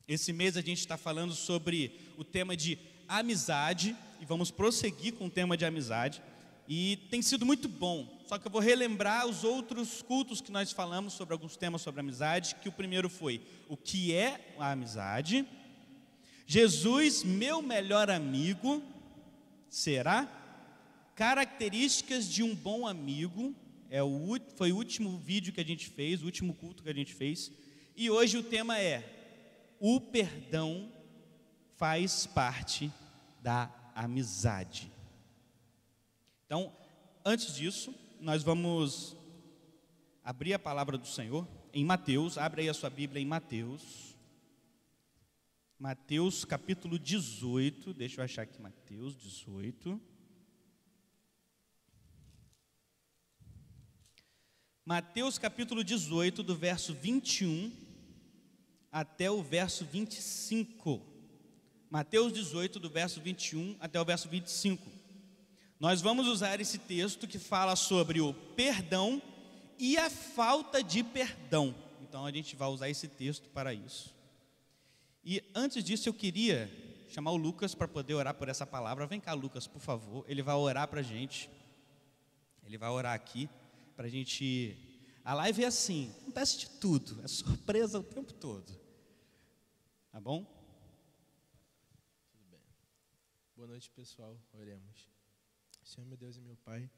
Esse 0.08 0.32
mês 0.32 0.56
a 0.56 0.60
gente 0.60 0.78
está 0.78 0.96
falando 0.96 1.34
sobre 1.34 1.98
o 2.16 2.22
tema 2.22 2.56
de 2.56 2.78
amizade 3.08 3.96
e 4.20 4.24
vamos 4.24 4.50
prosseguir 4.50 5.14
com 5.14 5.26
o 5.26 5.30
tema 5.30 5.56
de 5.56 5.64
amizade. 5.64 6.22
E 6.68 6.96
tem 7.10 7.22
sido 7.22 7.46
muito 7.46 7.68
bom. 7.68 8.22
Só 8.26 8.38
que 8.38 8.46
eu 8.46 8.50
vou 8.50 8.60
relembrar 8.60 9.26
os 9.26 9.44
outros 9.44 10.02
cultos 10.02 10.40
que 10.40 10.50
nós 10.50 10.72
falamos 10.72 11.12
sobre 11.12 11.32
alguns 11.32 11.56
temas 11.56 11.82
sobre 11.82 12.00
amizade, 12.00 12.56
que 12.56 12.68
o 12.68 12.72
primeiro 12.72 13.08
foi 13.08 13.40
o 13.68 13.76
que 13.76 14.12
é 14.12 14.54
a 14.58 14.72
amizade. 14.72 15.46
Jesus, 16.46 17.24
meu 17.24 17.60
melhor 17.60 18.08
amigo, 18.08 18.80
será? 19.68 20.28
Características 21.16 22.28
de 22.28 22.44
um 22.44 22.54
bom 22.54 22.86
amigo, 22.86 23.52
é 23.90 24.00
o, 24.00 24.38
foi 24.54 24.70
o 24.70 24.76
último 24.76 25.18
vídeo 25.18 25.52
que 25.52 25.60
a 25.60 25.64
gente 25.64 25.88
fez, 25.88 26.22
o 26.22 26.26
último 26.26 26.54
culto 26.54 26.84
que 26.84 26.88
a 26.88 26.94
gente 26.94 27.12
fez. 27.12 27.50
E 27.96 28.08
hoje 28.08 28.38
o 28.38 28.44
tema 28.44 28.78
é: 28.78 29.74
o 29.80 30.00
perdão 30.00 30.92
faz 31.76 32.26
parte 32.26 32.92
da 33.42 33.68
amizade. 33.92 34.90
Então, 36.46 36.72
antes 37.24 37.56
disso, 37.56 37.92
nós 38.20 38.44
vamos 38.44 39.16
abrir 40.22 40.54
a 40.54 40.58
palavra 40.60 40.96
do 40.96 41.08
Senhor 41.08 41.46
em 41.72 41.84
Mateus, 41.84 42.38
abre 42.38 42.62
aí 42.62 42.68
a 42.68 42.74
sua 42.74 42.88
Bíblia 42.88 43.20
em 43.20 43.26
Mateus. 43.26 44.15
Mateus 45.78 46.42
capítulo 46.42 46.98
18, 46.98 47.92
deixa 47.92 48.20
eu 48.20 48.24
achar 48.24 48.42
aqui 48.42 48.58
Mateus 48.62 49.14
18. 49.14 50.00
Mateus 54.86 55.36
capítulo 55.36 55.84
18, 55.84 56.42
do 56.42 56.56
verso 56.56 56.94
21 56.94 57.70
até 58.90 59.30
o 59.30 59.42
verso 59.42 59.84
25. 59.84 61.02
Mateus 61.90 62.32
18, 62.32 62.80
do 62.80 62.88
verso 62.88 63.20
21 63.20 63.76
até 63.78 64.00
o 64.00 64.04
verso 64.04 64.30
25. 64.30 64.82
Nós 65.78 66.00
vamos 66.00 66.26
usar 66.26 66.58
esse 66.58 66.78
texto 66.78 67.28
que 67.28 67.38
fala 67.38 67.76
sobre 67.76 68.18
o 68.22 68.32
perdão 68.32 69.20
e 69.78 69.98
a 69.98 70.08
falta 70.08 70.82
de 70.82 71.02
perdão. 71.02 71.74
Então 72.00 72.24
a 72.24 72.32
gente 72.32 72.56
vai 72.56 72.68
usar 72.68 72.88
esse 72.88 73.08
texto 73.08 73.50
para 73.50 73.74
isso. 73.74 74.15
E 75.28 75.42
antes 75.56 75.82
disso 75.82 76.08
eu 76.08 76.14
queria 76.14 76.70
chamar 77.08 77.32
o 77.32 77.36
Lucas 77.36 77.74
para 77.74 77.88
poder 77.88 78.14
orar 78.14 78.32
por 78.32 78.48
essa 78.48 78.64
palavra. 78.64 79.08
Vem 79.08 79.20
cá, 79.20 79.32
Lucas, 79.32 79.66
por 79.66 79.80
favor. 79.80 80.24
Ele 80.28 80.40
vai 80.40 80.54
orar 80.54 80.86
para 80.86 81.00
a 81.00 81.02
gente. 81.02 81.50
Ele 82.62 82.78
vai 82.78 82.88
orar 82.90 83.12
aqui 83.12 83.50
para 83.96 84.06
a 84.06 84.08
gente. 84.08 84.78
A 85.24 85.34
live 85.34 85.64
é 85.64 85.66
assim, 85.66 86.14
acontece 86.20 86.58
de 86.60 86.70
tudo, 86.78 87.20
é 87.24 87.26
surpresa 87.26 87.98
o 87.98 88.04
tempo 88.04 88.32
todo. 88.34 88.72
Tá 90.12 90.20
bom? 90.20 90.44
Tudo 92.30 92.44
bem. 92.48 92.60
Boa 93.56 93.66
noite, 93.66 93.90
pessoal. 93.90 94.40
Oremos. 94.52 95.08
Senhor, 95.82 96.06
meu 96.06 96.16
Deus 96.16 96.36
e 96.36 96.40
meu 96.40 96.56
Pai, 96.58 96.88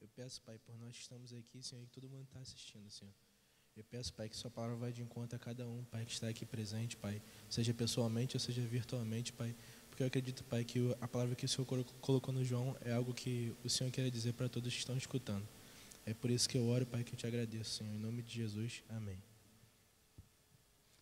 eu 0.00 0.06
peço, 0.14 0.40
Pai, 0.42 0.60
por 0.60 0.78
nós 0.78 0.94
que 0.94 1.02
estamos 1.02 1.32
aqui, 1.32 1.60
Senhor, 1.60 1.82
e 1.82 1.88
todo 1.88 2.08
mundo 2.08 2.22
está 2.22 2.38
assistindo, 2.38 2.88
Senhor. 2.88 3.12
Eu 3.76 3.82
peço, 3.90 4.12
Pai, 4.12 4.28
que 4.28 4.36
Sua 4.36 4.50
palavra 4.50 4.76
vá 4.76 4.90
de 4.90 5.02
encontro 5.02 5.34
a 5.34 5.38
cada 5.38 5.66
um, 5.66 5.82
Pai, 5.90 6.04
que 6.04 6.12
está 6.12 6.28
aqui 6.28 6.46
presente, 6.46 6.96
Pai, 6.96 7.20
seja 7.50 7.74
pessoalmente 7.74 8.36
ou 8.36 8.40
seja 8.40 8.62
virtualmente, 8.62 9.32
Pai, 9.32 9.52
porque 9.90 10.04
eu 10.04 10.06
acredito, 10.06 10.44
Pai, 10.44 10.64
que 10.64 10.94
a 11.00 11.08
palavra 11.08 11.34
que 11.34 11.44
o 11.44 11.48
Senhor 11.48 11.66
colocou 12.00 12.32
no 12.32 12.44
João 12.44 12.76
é 12.84 12.92
algo 12.92 13.12
que 13.12 13.52
o 13.64 13.68
Senhor 13.68 13.90
quer 13.90 14.08
dizer 14.10 14.32
para 14.34 14.48
todos 14.48 14.72
que 14.72 14.78
estão 14.78 14.96
escutando. 14.96 15.44
É 16.06 16.14
por 16.14 16.30
isso 16.30 16.48
que 16.48 16.56
eu 16.56 16.68
oro, 16.68 16.86
Pai, 16.86 17.02
que 17.02 17.14
eu 17.14 17.16
te 17.16 17.26
agradeço, 17.26 17.78
Senhor. 17.78 17.92
Em 17.92 17.98
nome 17.98 18.22
de 18.22 18.32
Jesus, 18.32 18.84
amém. 18.90 19.18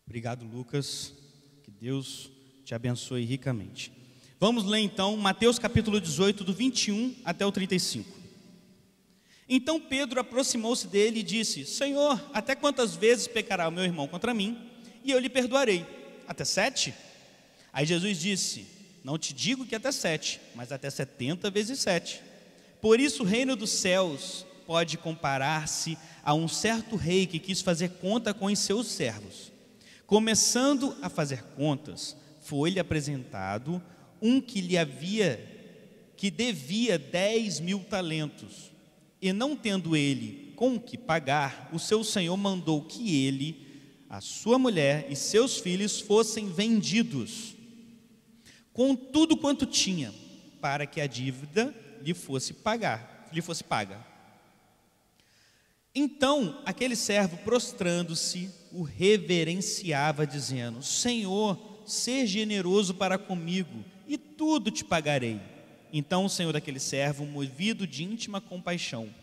Obrigado, 0.07 0.43
Lucas. 0.43 1.13
Que 1.61 1.69
Deus 1.69 2.31
te 2.65 2.73
abençoe 2.73 3.23
ricamente. 3.23 3.91
Vamos 4.39 4.63
ler 4.63 4.79
então 4.79 5.15
Mateus 5.15 5.59
capítulo 5.59 6.01
18, 6.01 6.43
do 6.43 6.53
21 6.53 7.17
até 7.23 7.45
o 7.45 7.51
35. 7.51 8.22
Então 9.47 9.79
Pedro 9.79 10.19
aproximou-se 10.19 10.87
dele 10.87 11.19
e 11.19 11.23
disse: 11.23 11.65
Senhor, 11.65 12.21
até 12.33 12.55
quantas 12.55 12.95
vezes 12.95 13.27
pecará 13.27 13.67
o 13.67 13.71
meu 13.71 13.83
irmão 13.83 14.07
contra 14.07 14.33
mim? 14.33 14.57
E 15.03 15.11
eu 15.11 15.19
lhe 15.19 15.29
perdoarei. 15.29 15.85
Até 16.27 16.45
sete? 16.45 16.93
Aí 17.71 17.85
Jesus 17.85 18.17
disse: 18.19 18.65
Não 19.03 19.17
te 19.17 19.33
digo 19.33 19.65
que 19.65 19.75
até 19.75 19.91
sete, 19.91 20.39
mas 20.55 20.71
até 20.71 20.89
setenta 20.89 21.49
vezes 21.49 21.79
sete. 21.79 22.21
Por 22.81 22.99
isso 22.99 23.23
o 23.23 23.25
reino 23.25 23.55
dos 23.55 23.71
céus 23.71 24.45
pode 24.65 24.97
comparar-se 24.97 25.97
a 26.23 26.33
um 26.33 26.47
certo 26.47 26.95
rei 26.95 27.25
que 27.25 27.39
quis 27.39 27.61
fazer 27.61 27.89
conta 28.01 28.33
com 28.33 28.45
os 28.45 28.59
seus 28.59 28.87
servos. 28.87 29.51
Começando 30.05 30.95
a 31.01 31.09
fazer 31.09 31.43
contas, 31.55 32.15
foi-lhe 32.41 32.79
apresentado 32.79 33.81
um 34.21 34.39
que 34.39 34.61
lhe 34.61 34.77
havia, 34.77 35.43
que 36.15 36.29
devia 36.29 36.97
dez 36.97 37.59
mil 37.59 37.79
talentos. 37.79 38.72
E 39.23 39.31
não 39.31 39.55
tendo 39.55 39.95
ele 39.95 40.51
com 40.57 40.77
que 40.77 40.97
pagar, 40.97 41.69
o 41.71 41.79
seu 41.79 42.03
senhor 42.03 42.35
mandou 42.35 42.83
que 42.83 43.25
ele, 43.25 43.65
a 44.09 44.19
sua 44.19 44.59
mulher 44.59 45.07
e 45.09 45.15
seus 45.15 45.59
filhos 45.59 46.01
fossem 46.01 46.49
vendidos, 46.49 47.55
com 48.73 48.93
tudo 48.93 49.37
quanto 49.37 49.65
tinha, 49.65 50.13
para 50.59 50.85
que 50.85 50.99
a 50.99 51.07
dívida 51.07 51.73
lhe 52.01 52.13
fosse 52.13 52.53
pagar, 52.53 53.29
lhe 53.31 53.41
fosse 53.41 53.63
paga. 53.63 54.05
Então 55.95 56.61
aquele 56.65 56.97
servo, 56.97 57.37
prostrando-se, 57.45 58.49
o 58.73 58.83
reverenciava, 58.83 60.27
dizendo: 60.27 60.83
Senhor, 60.83 61.81
ser 61.85 62.27
generoso 62.27 62.93
para 62.93 63.17
comigo, 63.17 63.85
e 64.05 64.17
tudo 64.17 64.69
te 64.69 64.83
pagarei. 64.83 65.52
Então 65.95 66.25
o 66.25 66.29
senhor 66.29 66.51
daquele 66.51 66.79
servo, 66.79 67.23
movido 67.23 67.85
de 67.85 68.03
íntima 68.03 68.41
compaixão, 68.41 69.13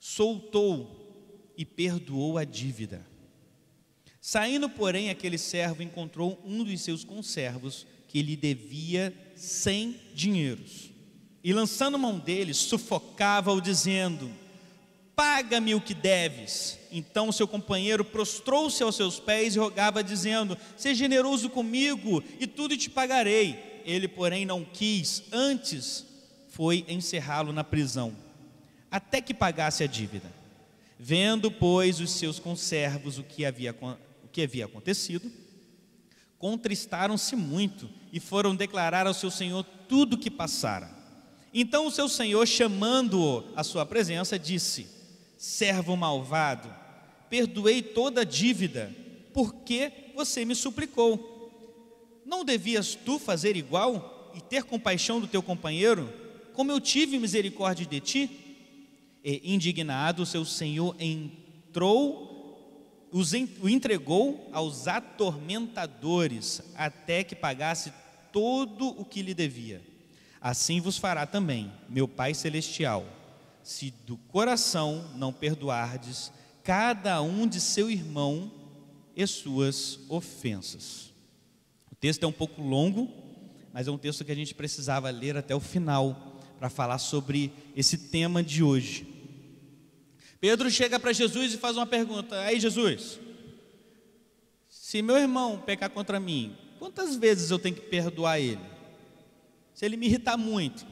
soltou 0.00 1.52
e 1.56 1.64
perdoou 1.64 2.36
a 2.36 2.42
dívida. 2.42 3.06
Saindo, 4.20 4.68
porém, 4.68 5.10
aquele 5.10 5.38
servo 5.38 5.80
encontrou 5.80 6.42
um 6.44 6.64
dos 6.64 6.80
seus 6.80 7.04
conservos 7.04 7.86
que 8.08 8.20
lhe 8.20 8.34
devia 8.34 9.14
cem 9.36 10.00
dinheiros. 10.12 10.90
E 11.42 11.52
lançando 11.52 11.98
mão 11.98 12.18
dele, 12.18 12.52
sufocava-o, 12.52 13.60
dizendo: 13.60 14.28
Paga-me 15.14 15.74
o 15.74 15.80
que 15.80 15.94
deves. 15.94 16.80
Então 16.90 17.30
seu 17.30 17.46
companheiro 17.46 18.04
prostrou-se 18.04 18.82
aos 18.82 18.96
seus 18.96 19.20
pés 19.20 19.54
e 19.54 19.60
rogava, 19.60 20.02
dizendo: 20.02 20.58
Seja 20.76 20.94
generoso 20.96 21.48
comigo 21.48 22.24
e 22.40 22.46
tudo 22.46 22.76
te 22.76 22.90
pagarei. 22.90 23.73
Ele, 23.84 24.08
porém, 24.08 24.44
não 24.46 24.64
quis, 24.64 25.24
antes 25.30 26.06
foi 26.48 26.84
encerrá-lo 26.88 27.52
na 27.52 27.62
prisão, 27.62 28.16
até 28.90 29.20
que 29.20 29.34
pagasse 29.34 29.82
a 29.82 29.86
dívida. 29.86 30.32
Vendo, 30.98 31.50
pois, 31.50 32.00
os 32.00 32.10
seus 32.12 32.38
conservos 32.38 33.18
o 33.18 33.24
que 33.24 33.44
havia, 33.44 33.74
o 34.22 34.28
que 34.28 34.42
havia 34.42 34.64
acontecido, 34.64 35.30
contristaram-se 36.38 37.34
muito 37.34 37.90
e 38.12 38.20
foram 38.20 38.54
declarar 38.54 39.06
ao 39.06 39.14
seu 39.14 39.30
senhor 39.30 39.64
tudo 39.88 40.14
o 40.14 40.18
que 40.18 40.30
passara. 40.30 40.90
Então 41.52 41.86
o 41.86 41.90
seu 41.90 42.08
senhor, 42.08 42.46
chamando-o 42.46 43.44
à 43.56 43.62
sua 43.62 43.86
presença, 43.86 44.38
disse: 44.38 44.86
servo 45.36 45.96
malvado, 45.96 46.68
perdoei 47.30 47.82
toda 47.82 48.22
a 48.22 48.24
dívida, 48.24 48.94
porque 49.32 49.92
você 50.14 50.44
me 50.44 50.54
suplicou. 50.54 51.33
Não 52.34 52.44
devias 52.44 52.96
tu 52.96 53.16
fazer 53.16 53.56
igual 53.56 54.32
e 54.34 54.40
ter 54.40 54.64
compaixão 54.64 55.20
do 55.20 55.28
teu 55.28 55.40
companheiro, 55.40 56.12
como 56.52 56.72
eu 56.72 56.80
tive 56.80 57.16
misericórdia 57.16 57.86
de 57.86 58.00
ti? 58.00 58.30
E 59.22 59.54
indignado, 59.54 60.26
seu 60.26 60.44
senhor 60.44 60.96
entrou, 60.98 63.08
o 63.12 63.68
entregou 63.68 64.50
aos 64.52 64.88
atormentadores, 64.88 66.60
até 66.74 67.22
que 67.22 67.36
pagasse 67.36 67.92
todo 68.32 68.88
o 69.00 69.04
que 69.04 69.22
lhe 69.22 69.32
devia. 69.32 69.80
Assim 70.40 70.80
vos 70.80 70.98
fará 70.98 71.26
também, 71.26 71.70
meu 71.88 72.08
Pai 72.08 72.34
Celestial 72.34 73.06
se 73.62 73.92
do 74.04 74.16
coração 74.16 75.08
não 75.14 75.32
perdoardes 75.32 76.32
cada 76.64 77.22
um 77.22 77.46
de 77.46 77.60
seu 77.60 77.88
irmão 77.88 78.50
e 79.14 79.24
suas 79.24 80.00
ofensas. 80.08 81.13
Texto 82.04 82.22
é 82.24 82.26
um 82.26 82.32
pouco 82.32 82.60
longo, 82.60 83.10
mas 83.72 83.88
é 83.88 83.90
um 83.90 83.96
texto 83.96 84.26
que 84.26 84.30
a 84.30 84.34
gente 84.34 84.54
precisava 84.54 85.08
ler 85.08 85.38
até 85.38 85.54
o 85.54 85.58
final 85.58 86.38
para 86.58 86.68
falar 86.68 86.98
sobre 86.98 87.50
esse 87.74 87.96
tema 87.96 88.42
de 88.42 88.62
hoje. 88.62 89.06
Pedro 90.38 90.70
chega 90.70 91.00
para 91.00 91.14
Jesus 91.14 91.54
e 91.54 91.56
faz 91.56 91.78
uma 91.78 91.86
pergunta: 91.86 92.38
Aí, 92.40 92.60
Jesus, 92.60 93.18
se 94.68 95.00
meu 95.00 95.16
irmão 95.16 95.62
pecar 95.64 95.88
contra 95.88 96.20
mim, 96.20 96.54
quantas 96.78 97.16
vezes 97.16 97.50
eu 97.50 97.58
tenho 97.58 97.74
que 97.74 97.80
perdoar 97.80 98.38
ele? 98.38 98.60
Se 99.72 99.86
ele 99.86 99.96
me 99.96 100.04
irritar 100.04 100.36
muito, 100.36 100.84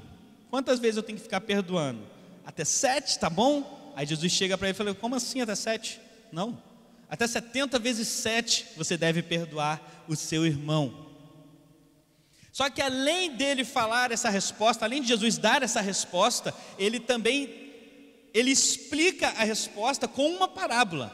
quantas 0.48 0.78
vezes 0.78 0.96
eu 0.96 1.02
tenho 1.02 1.18
que 1.18 1.24
ficar 1.24 1.42
perdoando? 1.42 2.00
até 2.42 2.64
sete, 2.64 3.18
tá 3.18 3.28
bom? 3.28 3.92
Aí 3.94 4.06
Jesus 4.06 4.32
chega 4.32 4.56
para 4.56 4.68
ele 4.68 4.74
e 4.74 4.78
fala: 4.78 4.94
Como 4.94 5.14
assim 5.14 5.42
até 5.42 5.54
sete? 5.54 6.00
Não, 6.32 6.58
até 7.12 7.26
setenta 7.26 7.78
vezes 7.78 8.08
sete 8.08 8.66
você 8.76 8.96
deve 8.96 9.22
perdoar 9.22 10.04
o 10.08 10.16
seu 10.16 10.46
irmão. 10.46 11.10
Só 12.50 12.70
que 12.70 12.80
além 12.80 13.36
dele 13.36 13.64
falar 13.64 14.10
essa 14.10 14.30
resposta, 14.30 14.84
além 14.86 15.02
de 15.02 15.08
Jesus 15.08 15.36
dar 15.36 15.62
essa 15.62 15.82
resposta, 15.82 16.54
ele 16.78 16.98
também 16.98 17.60
ele 18.32 18.50
explica 18.50 19.28
a 19.28 19.44
resposta 19.44 20.08
com 20.08 20.26
uma 20.26 20.48
parábola, 20.48 21.12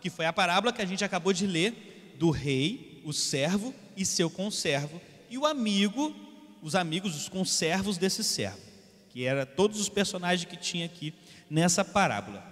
que 0.00 0.08
foi 0.08 0.24
a 0.24 0.32
parábola 0.32 0.72
que 0.72 0.82
a 0.82 0.86
gente 0.86 1.04
acabou 1.04 1.32
de 1.32 1.46
ler 1.46 2.14
do 2.16 2.30
rei, 2.30 3.02
o 3.04 3.12
servo 3.12 3.74
e 3.96 4.06
seu 4.06 4.30
conservo 4.30 5.00
e 5.28 5.36
o 5.36 5.44
amigo, 5.44 6.14
os 6.62 6.76
amigos, 6.76 7.16
os 7.16 7.28
conservos 7.28 7.98
desse 7.98 8.22
servo 8.22 8.70
que 9.10 9.24
era 9.24 9.44
todos 9.44 9.80
os 9.80 9.88
personagens 9.88 10.48
que 10.48 10.56
tinha 10.56 10.86
aqui 10.86 11.12
nessa 11.48 11.84
parábola. 11.84 12.49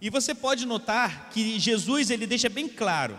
E 0.00 0.10
você 0.10 0.34
pode 0.34 0.64
notar 0.64 1.30
que 1.30 1.58
Jesus 1.58 2.10
ele 2.10 2.26
deixa 2.26 2.48
bem 2.48 2.68
claro 2.68 3.18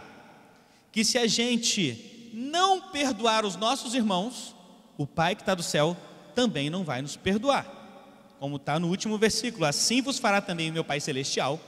que 0.92 1.04
se 1.04 1.18
a 1.18 1.28
gente 1.28 2.32
não 2.34 2.89
perdoar 2.89 3.46
os 3.46 3.56
nossos 3.56 3.94
irmãos, 3.94 4.56
o 4.98 5.06
Pai 5.06 5.36
que 5.36 5.42
está 5.42 5.54
do 5.54 5.63
céu 5.63 5.96
também 6.34 6.70
não 6.70 6.84
vai 6.84 7.02
nos 7.02 7.15
perdoar. 7.15 7.65
Como 8.39 8.56
está 8.56 8.80
no 8.80 8.88
último 8.88 9.18
versículo, 9.18 9.65
assim 9.65 10.02
vos 10.02 10.18
fará 10.18 10.42
também 10.42 10.70
o 10.70 10.74
meu 10.74 10.84
Pai 10.84 11.00
Celestial, 11.00 11.60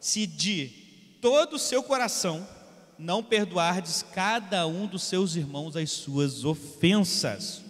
se 0.00 0.26
de 0.26 0.68
todo 1.20 1.54
o 1.54 1.58
seu 1.58 1.82
coração 1.82 2.46
não 2.98 3.22
perdoardes 3.22 4.04
cada 4.12 4.66
um 4.66 4.86
dos 4.86 5.04
seus 5.04 5.36
irmãos 5.36 5.76
as 5.76 5.90
suas 5.90 6.44
ofensas. 6.44 7.62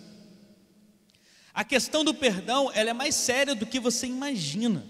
A 1.53 1.64
questão 1.64 2.03
do 2.05 2.14
perdão, 2.14 2.70
ela 2.72 2.90
é 2.90 2.94
mais 2.94 3.14
séria 3.14 3.55
do 3.55 3.66
que 3.66 3.79
você 3.79 4.07
imagina. 4.07 4.85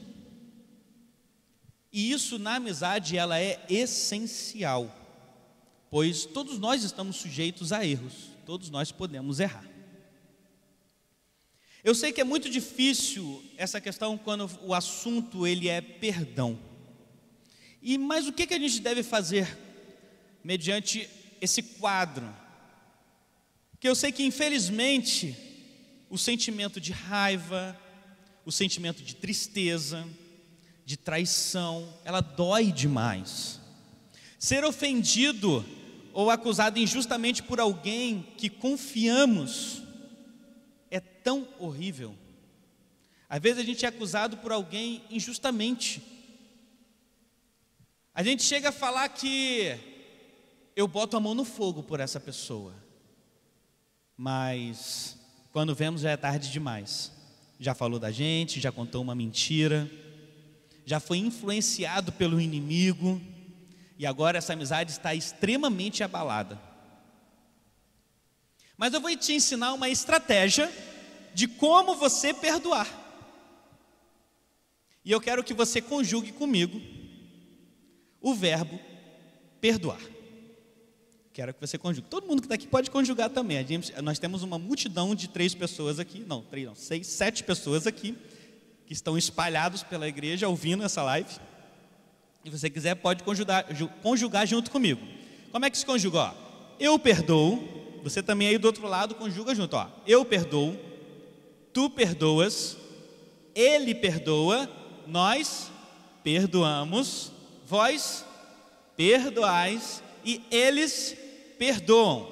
E 1.92 2.12
isso 2.12 2.38
na 2.38 2.57
amizade 2.57 3.16
ela 3.16 3.40
é 3.40 3.64
essencial, 3.68 4.94
pois 5.90 6.24
todos 6.24 6.59
nós 6.59 6.85
estamos 6.85 7.16
sujeitos 7.16 7.72
a 7.72 7.85
erros, 7.85 8.31
todos 8.44 8.68
nós 8.68 8.92
podemos 8.92 9.40
errar. 9.40 9.64
Eu 11.83 11.94
sei 11.94 12.12
que 12.12 12.20
é 12.20 12.24
muito 12.24 12.51
difícil 12.51 13.42
essa 13.57 13.81
questão 13.81 14.18
quando 14.18 14.51
o 14.62 14.74
assunto 14.74 15.46
ele 15.46 15.68
é 15.68 15.81
perdão. 15.81 16.59
E 17.81 17.96
mas 17.96 18.27
o 18.27 18.33
que 18.33 18.46
que 18.46 18.55
a 18.55 18.59
gente 18.59 18.81
deve 18.81 19.03
fazer 19.03 19.57
mediante 20.44 21.09
esse 21.40 21.62
quadro? 21.62 22.29
Que 23.81 23.88
eu 23.88 23.94
sei 23.94 24.11
que 24.11 24.24
infelizmente 24.24 25.37
o 26.11 26.18
sentimento 26.18 26.81
de 26.81 26.92
raiva, 26.92 27.81
o 28.44 28.51
sentimento 28.51 29.03
de 29.03 29.14
tristeza, 29.14 30.07
de 30.88 30.96
traição, 30.96 31.87
ela 32.03 32.22
dói 32.22 32.72
demais. 32.72 33.61
Ser 34.38 34.64
ofendido 34.64 35.62
ou 36.14 36.31
acusado 36.31 36.79
injustamente 36.79 37.42
por 37.42 37.61
alguém 37.61 38.27
que 38.38 38.48
confiamos 38.48 39.83
é 40.90 40.98
tão 40.98 41.46
horrível. 41.59 42.14
Às 43.29 43.38
vezes 43.38 43.59
a 43.59 43.66
gente 43.66 43.85
é 43.85 43.88
acusado 43.90 44.38
por 44.38 44.51
alguém 44.51 45.05
injustamente. 45.11 46.03
A 48.14 48.22
gente 48.22 48.42
chega 48.42 48.70
a 48.70 48.72
falar 48.72 49.11
que 49.11 49.79
eu 50.74 50.88
boto 50.88 51.18
a 51.18 51.20
mão 51.20 51.35
no 51.35 51.44
fogo 51.44 51.83
por 51.83 52.01
essa 52.01 52.18
pessoa, 52.18 52.72
mas 54.16 55.18
quando 55.53 55.74
vemos 55.74 56.01
já 56.01 56.12
é 56.12 56.16
tarde 56.16 56.51
demais. 56.51 57.12
Já 57.61 57.74
falou 57.74 57.98
da 57.98 58.11
gente, 58.11 58.59
já 58.59 58.72
contou 58.72 59.03
uma 59.03 59.14
mentira, 59.14 59.87
já 60.88 60.98
foi 60.98 61.18
influenciado 61.18 62.11
pelo 62.11 62.40
inimigo 62.40 63.20
e 63.98 64.07
agora 64.07 64.38
essa 64.38 64.55
amizade 64.55 64.90
está 64.90 65.14
extremamente 65.14 66.03
abalada. 66.03 66.59
Mas 68.74 68.94
eu 68.94 69.01
vou 69.03 69.14
te 69.14 69.35
ensinar 69.35 69.74
uma 69.74 69.90
estratégia 69.90 70.72
de 71.35 71.46
como 71.46 71.94
você 71.94 72.33
perdoar. 72.33 72.88
E 75.05 75.12
eu 75.12 75.20
quero 75.20 75.44
que 75.44 75.53
você 75.53 75.83
conjugue 75.83 76.33
comigo 76.33 76.81
o 78.18 78.35
verbo 78.35 78.81
perdoar. 79.61 80.01
Quero 81.35 81.53
que 81.53 81.61
você 81.61 81.77
conjugue. 81.77 82.09
Todo 82.09 82.27
mundo 82.27 82.40
que 82.40 82.46
está 82.46 82.55
aqui 82.55 82.66
pode 82.66 82.90
conjugar 82.90 83.29
também. 83.29 83.64
Gente, 83.66 83.92
nós 84.01 84.18
temos 84.18 84.42
uma 84.42 84.59
multidão 84.59 85.14
de 85.14 85.29
três 85.29 85.55
pessoas 85.55 85.98
aqui, 85.98 86.20
não, 86.27 86.40
três 86.40 86.66
não, 86.66 86.74
seis, 86.74 87.07
sete 87.09 87.44
pessoas 87.44 87.87
aqui, 87.87 88.16
que 88.88 88.94
estão 88.94 89.18
espalhados 89.18 89.83
pela 89.83 90.09
igreja 90.09 90.48
ouvindo 90.48 90.83
essa 90.83 91.03
live. 91.03 91.29
Se 92.42 92.51
você 92.51 92.70
quiser, 92.70 92.94
pode 92.94 93.22
conjugar, 93.22 93.66
conjugar 94.03 94.46
junto 94.46 94.70
comigo. 94.70 95.07
Como 95.53 95.66
é 95.66 95.68
que 95.68 95.77
se 95.77 95.85
conjuga? 95.85 96.18
Ó, 96.18 96.35
eu 96.81 96.98
perdoo, 96.98 98.01
você 98.03 98.22
também 98.22 98.48
aí 98.48 98.57
do 98.57 98.64
outro 98.64 98.88
lado 98.88 99.14
conjuga 99.14 99.55
junto. 99.55 99.77
Ó, 99.77 99.87
eu 100.07 100.24
perdoo, 100.24 100.74
tu 101.70 101.90
perdoas, 101.90 102.79
ele 103.55 103.94
perdoa, 103.94 104.66
nós 105.07 105.70
perdoamos, 106.24 107.31
vós 107.66 108.24
perdoais 108.96 110.03
e 110.24 110.42
eles 110.51 111.14
perdoam. 111.59 112.27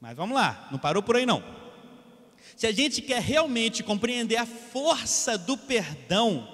Mas 0.00 0.16
vamos 0.16 0.36
lá, 0.36 0.68
não 0.70 0.78
parou 0.78 1.02
por 1.02 1.16
aí 1.16 1.26
não. 1.26 1.57
Se 2.58 2.66
a 2.66 2.72
gente 2.72 3.00
quer 3.00 3.22
realmente 3.22 3.84
compreender 3.84 4.34
a 4.34 4.44
força 4.44 5.38
do 5.38 5.56
perdão, 5.56 6.48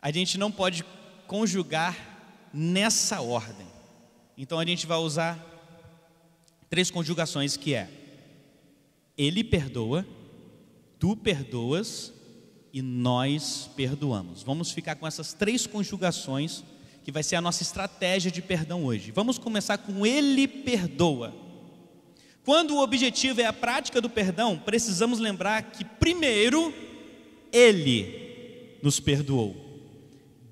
a 0.00 0.08
gente 0.12 0.38
não 0.38 0.52
pode 0.52 0.84
conjugar 1.26 1.98
nessa 2.54 3.20
ordem. 3.20 3.66
Então 4.38 4.60
a 4.60 4.64
gente 4.64 4.86
vai 4.86 4.98
usar 4.98 5.36
três 6.70 6.92
conjugações 6.92 7.56
que 7.56 7.74
é: 7.74 7.90
ele 9.18 9.42
perdoa, 9.42 10.06
tu 10.96 11.16
perdoas 11.16 12.12
e 12.72 12.80
nós 12.80 13.68
perdoamos. 13.74 14.44
Vamos 14.44 14.70
ficar 14.70 14.94
com 14.94 15.08
essas 15.08 15.32
três 15.32 15.66
conjugações 15.66 16.62
que 17.02 17.10
vai 17.10 17.24
ser 17.24 17.34
a 17.34 17.40
nossa 17.40 17.64
estratégia 17.64 18.30
de 18.30 18.40
perdão 18.40 18.84
hoje. 18.84 19.10
Vamos 19.10 19.38
começar 19.38 19.76
com 19.76 20.06
Ele 20.06 20.46
perdoa. 20.46 21.41
Quando 22.44 22.74
o 22.74 22.82
objetivo 22.82 23.40
é 23.40 23.46
a 23.46 23.52
prática 23.52 24.00
do 24.00 24.10
perdão, 24.10 24.58
precisamos 24.58 25.18
lembrar 25.18 25.62
que, 25.62 25.84
primeiro, 25.84 26.74
Ele 27.52 28.78
nos 28.82 28.98
perdoou. 28.98 29.54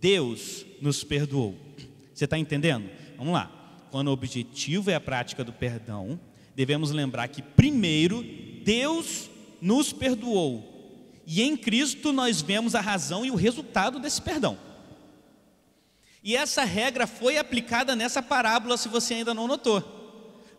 Deus 0.00 0.64
nos 0.80 1.02
perdoou. 1.02 1.56
Você 2.14 2.24
está 2.24 2.38
entendendo? 2.38 2.88
Vamos 3.18 3.32
lá. 3.32 3.50
Quando 3.90 4.08
o 4.08 4.12
objetivo 4.12 4.90
é 4.90 4.94
a 4.94 5.00
prática 5.00 5.42
do 5.42 5.52
perdão, 5.52 6.18
devemos 6.54 6.92
lembrar 6.92 7.26
que, 7.26 7.42
primeiro, 7.42 8.24
Deus 8.64 9.28
nos 9.60 9.92
perdoou. 9.92 10.70
E 11.26 11.42
em 11.42 11.56
Cristo 11.56 12.12
nós 12.12 12.40
vemos 12.40 12.74
a 12.74 12.80
razão 12.80 13.24
e 13.26 13.30
o 13.30 13.36
resultado 13.36 13.98
desse 13.98 14.22
perdão. 14.22 14.56
E 16.22 16.36
essa 16.36 16.62
regra 16.62 17.06
foi 17.06 17.36
aplicada 17.36 17.96
nessa 17.96 18.22
parábola, 18.22 18.76
se 18.76 18.88
você 18.88 19.14
ainda 19.14 19.34
não 19.34 19.48
notou. 19.48 19.82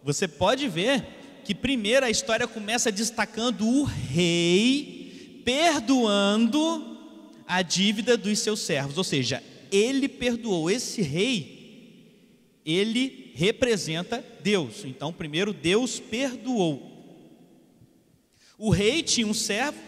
Você 0.03 0.27
pode 0.27 0.67
ver 0.67 1.20
que 1.43 1.55
primeiro 1.55 2.05
a 2.05 2.09
história 2.09 2.47
começa 2.47 2.91
destacando 2.91 3.67
o 3.67 3.83
rei 3.83 5.01
perdoando 5.43 6.99
a 7.47 7.61
dívida 7.61 8.15
dos 8.15 8.39
seus 8.39 8.61
servos, 8.61 8.97
ou 8.97 9.03
seja, 9.03 9.43
ele 9.71 10.07
perdoou 10.07 10.69
esse 10.69 11.01
rei, 11.01 12.59
ele 12.65 13.31
representa 13.35 14.23
Deus. 14.41 14.85
Então, 14.85 15.11
primeiro 15.11 15.53
Deus 15.53 15.99
perdoou. 15.99 16.89
O 18.57 18.69
rei 18.69 19.01
tinha 19.01 19.27
um 19.27 19.33
servo 19.33 19.79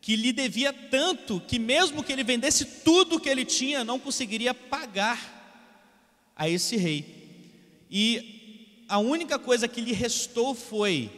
que 0.00 0.16
lhe 0.16 0.32
devia 0.32 0.72
tanto 0.72 1.40
que, 1.46 1.58
mesmo 1.58 2.02
que 2.02 2.12
ele 2.12 2.24
vendesse 2.24 2.64
tudo 2.64 3.20
que 3.20 3.28
ele 3.28 3.44
tinha, 3.44 3.84
não 3.84 3.98
conseguiria 3.98 4.52
pagar 4.52 5.40
a 6.36 6.48
esse 6.48 6.76
rei. 6.76 7.22
E 7.90 8.41
a 8.92 8.98
única 8.98 9.38
coisa 9.38 9.66
que 9.66 9.80
lhe 9.80 9.94
restou 9.94 10.54
foi 10.54 11.10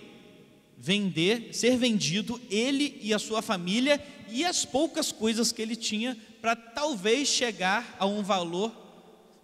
vender, 0.79 1.53
ser 1.53 1.77
vendido, 1.77 2.41
ele 2.49 3.01
e 3.03 3.13
a 3.13 3.19
sua 3.19 3.43
família 3.43 4.01
e 4.29 4.45
as 4.45 4.65
poucas 4.65 5.11
coisas 5.11 5.51
que 5.51 5.61
ele 5.61 5.75
tinha, 5.75 6.17
para 6.41 6.55
talvez 6.55 7.27
chegar 7.27 7.97
a 7.99 8.07
um 8.07 8.23
valor 8.23 8.71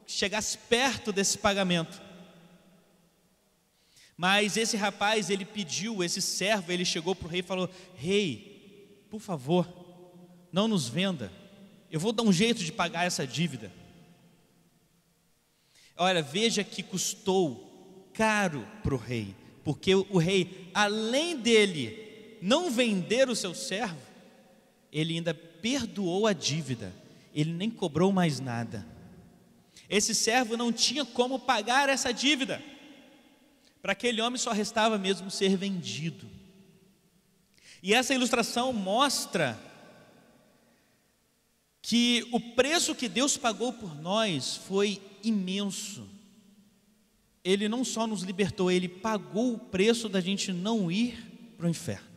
que 0.06 0.12
chegasse 0.12 0.56
perto 0.56 1.10
desse 1.10 1.38
pagamento. 1.38 2.00
Mas 4.16 4.56
esse 4.56 4.76
rapaz, 4.76 5.28
ele 5.28 5.44
pediu, 5.44 6.04
esse 6.04 6.22
servo, 6.22 6.70
ele 6.70 6.84
chegou 6.84 7.16
para 7.16 7.26
o 7.26 7.28
rei 7.28 7.40
e 7.40 7.42
falou: 7.42 7.68
Rei, 7.96 9.04
por 9.10 9.20
favor, 9.20 9.68
não 10.52 10.68
nos 10.68 10.86
venda. 10.86 11.32
Eu 11.90 11.98
vou 11.98 12.12
dar 12.12 12.22
um 12.22 12.32
jeito 12.32 12.62
de 12.62 12.70
pagar 12.70 13.04
essa 13.04 13.26
dívida. 13.26 13.72
Olha, 15.96 16.22
veja 16.22 16.62
que 16.62 16.80
custou 16.80 17.69
caro 18.20 18.68
para 18.82 18.94
o 18.94 18.98
rei, 18.98 19.34
porque 19.64 19.94
o 19.94 20.18
rei, 20.18 20.70
além 20.74 21.38
dele 21.38 22.36
não 22.42 22.70
vender 22.70 23.30
o 23.30 23.34
seu 23.34 23.54
servo, 23.54 23.96
ele 24.92 25.14
ainda 25.14 25.32
perdoou 25.32 26.26
a 26.26 26.34
dívida, 26.34 26.94
ele 27.34 27.50
nem 27.50 27.70
cobrou 27.70 28.12
mais 28.12 28.38
nada. 28.38 28.86
Esse 29.88 30.14
servo 30.14 30.54
não 30.54 30.70
tinha 30.70 31.02
como 31.02 31.38
pagar 31.38 31.88
essa 31.88 32.12
dívida. 32.12 32.62
Para 33.80 33.92
aquele 33.92 34.20
homem 34.20 34.36
só 34.36 34.52
restava 34.52 34.98
mesmo 34.98 35.30
ser 35.30 35.56
vendido. 35.56 36.28
E 37.82 37.94
essa 37.94 38.12
ilustração 38.12 38.70
mostra 38.70 39.58
que 41.80 42.28
o 42.32 42.38
preço 42.38 42.94
que 42.94 43.08
Deus 43.08 43.38
pagou 43.38 43.72
por 43.72 43.98
nós 43.98 44.56
foi 44.56 45.00
imenso. 45.24 46.19
Ele 47.44 47.68
não 47.68 47.84
só 47.84 48.06
nos 48.06 48.22
libertou, 48.22 48.70
ele 48.70 48.88
pagou 48.88 49.54
o 49.54 49.58
preço 49.58 50.08
da 50.08 50.20
gente 50.20 50.52
não 50.52 50.90
ir 50.90 51.18
para 51.56 51.66
o 51.66 51.70
inferno. 51.70 52.08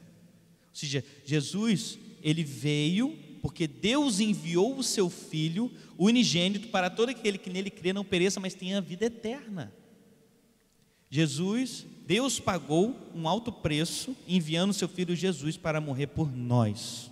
Ou 0.70 0.76
seja, 0.76 1.04
Jesus, 1.26 1.98
ele 2.22 2.44
veio 2.44 3.18
porque 3.42 3.68
Deus 3.68 4.20
enviou 4.20 4.78
o 4.78 4.84
seu 4.84 5.10
filho, 5.10 5.70
o 5.98 6.06
unigênito, 6.06 6.70
para 6.70 6.90
todo 6.90 7.10
aquele 7.10 7.38
que 7.38 7.50
nele 7.50 7.70
crê 7.70 7.92
não 7.92 8.06
pereça, 8.06 8.40
mas 8.40 8.54
tenha 8.54 8.80
vida 8.80 9.06
eterna. 9.06 9.74
Jesus 11.10 11.86
Deus 12.06 12.40
pagou 12.40 12.96
um 13.16 13.28
alto 13.28 13.52
preço 13.52 14.16
enviando 14.28 14.74
seu 14.74 14.90
filho 14.90 15.16
Jesus 15.16 15.56
para 15.56 15.80
morrer 15.80 16.08
por 16.08 16.36
nós. 16.36 17.10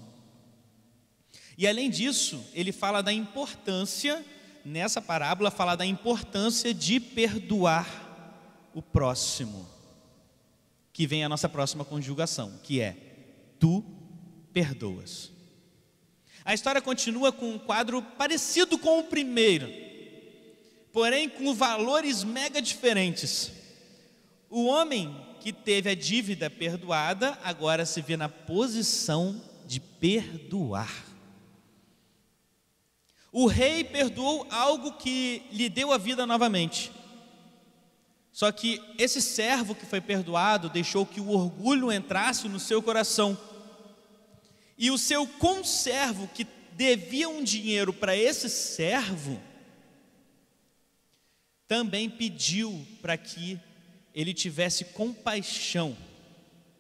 E 1.58 1.65
além 1.65 1.89
disso, 1.89 2.43
ele 2.54 2.71
fala 2.71 3.02
da 3.02 3.13
importância, 3.13 4.26
nessa 4.65 5.02
parábola, 5.02 5.52
fala 5.52 5.76
da 5.76 5.86
importância 5.86 6.74
de 6.74 7.00
perdoar 7.00 7.88
o 8.74 8.82
próximo, 8.82 9.67
que 10.93 11.06
vem 11.06 11.24
a 11.24 11.30
nossa 11.30 11.50
próxima 11.50 11.84
conjugação, 11.84 12.60
que 12.63 12.82
é 12.82 12.95
tu 13.60 13.84
perdoas. 14.54 15.32
A 16.43 16.54
história 16.54 16.82
continua 16.82 17.32
com 17.32 17.52
um 17.52 17.60
quadro 17.60 18.02
parecido 18.02 18.78
com 18.78 19.00
o 19.00 19.04
primeiro, 19.04 19.71
porém 20.91 21.30
com 21.30 21.54
valores 21.54 22.24
mega 22.24 22.62
diferentes. 22.62 23.52
O 24.50 24.65
homem 24.65 25.15
que 25.39 25.54
teve 25.54 25.89
a 25.89 25.95
dívida 25.95 26.50
perdoada 26.50 27.38
agora 27.43 27.86
se 27.86 28.02
vê 28.02 28.17
na 28.17 28.30
posição 28.30 29.41
de 29.65 29.80
perdoar. 29.80 31.11
O 33.32 33.48
rei 33.48 33.84
perdoou 33.84 34.46
algo 34.50 34.94
que 34.94 35.44
lhe 35.52 35.70
deu 35.70 35.91
a 35.94 35.98
vida 35.98 36.26
novamente. 36.26 36.91
Só 38.32 38.52
que 38.52 38.82
esse 38.98 39.22
servo 39.22 39.76
que 39.76 39.86
foi 39.86 40.02
perdoado 40.02 40.70
deixou 40.70 41.06
que 41.06 41.20
o 41.20 41.30
orgulho 41.30 41.91
entrasse 41.91 42.48
no 42.48 42.60
seu 42.60 42.82
coração. 42.82 43.38
E 44.78 44.89
o 44.89 44.98
seu 44.98 45.28
conservo, 45.28 46.28
que 46.30 46.48
devia 46.74 47.30
um 47.30 47.44
dinheiro 47.44 47.94
para 47.94 48.15
esse 48.15 48.50
servo, 48.50 49.39
também 51.67 52.10
pediu 52.10 52.86
para 53.02 53.15
que 53.15 53.60
ele 54.13 54.34
tivesse 54.34 54.86
compaixão. 54.86 55.96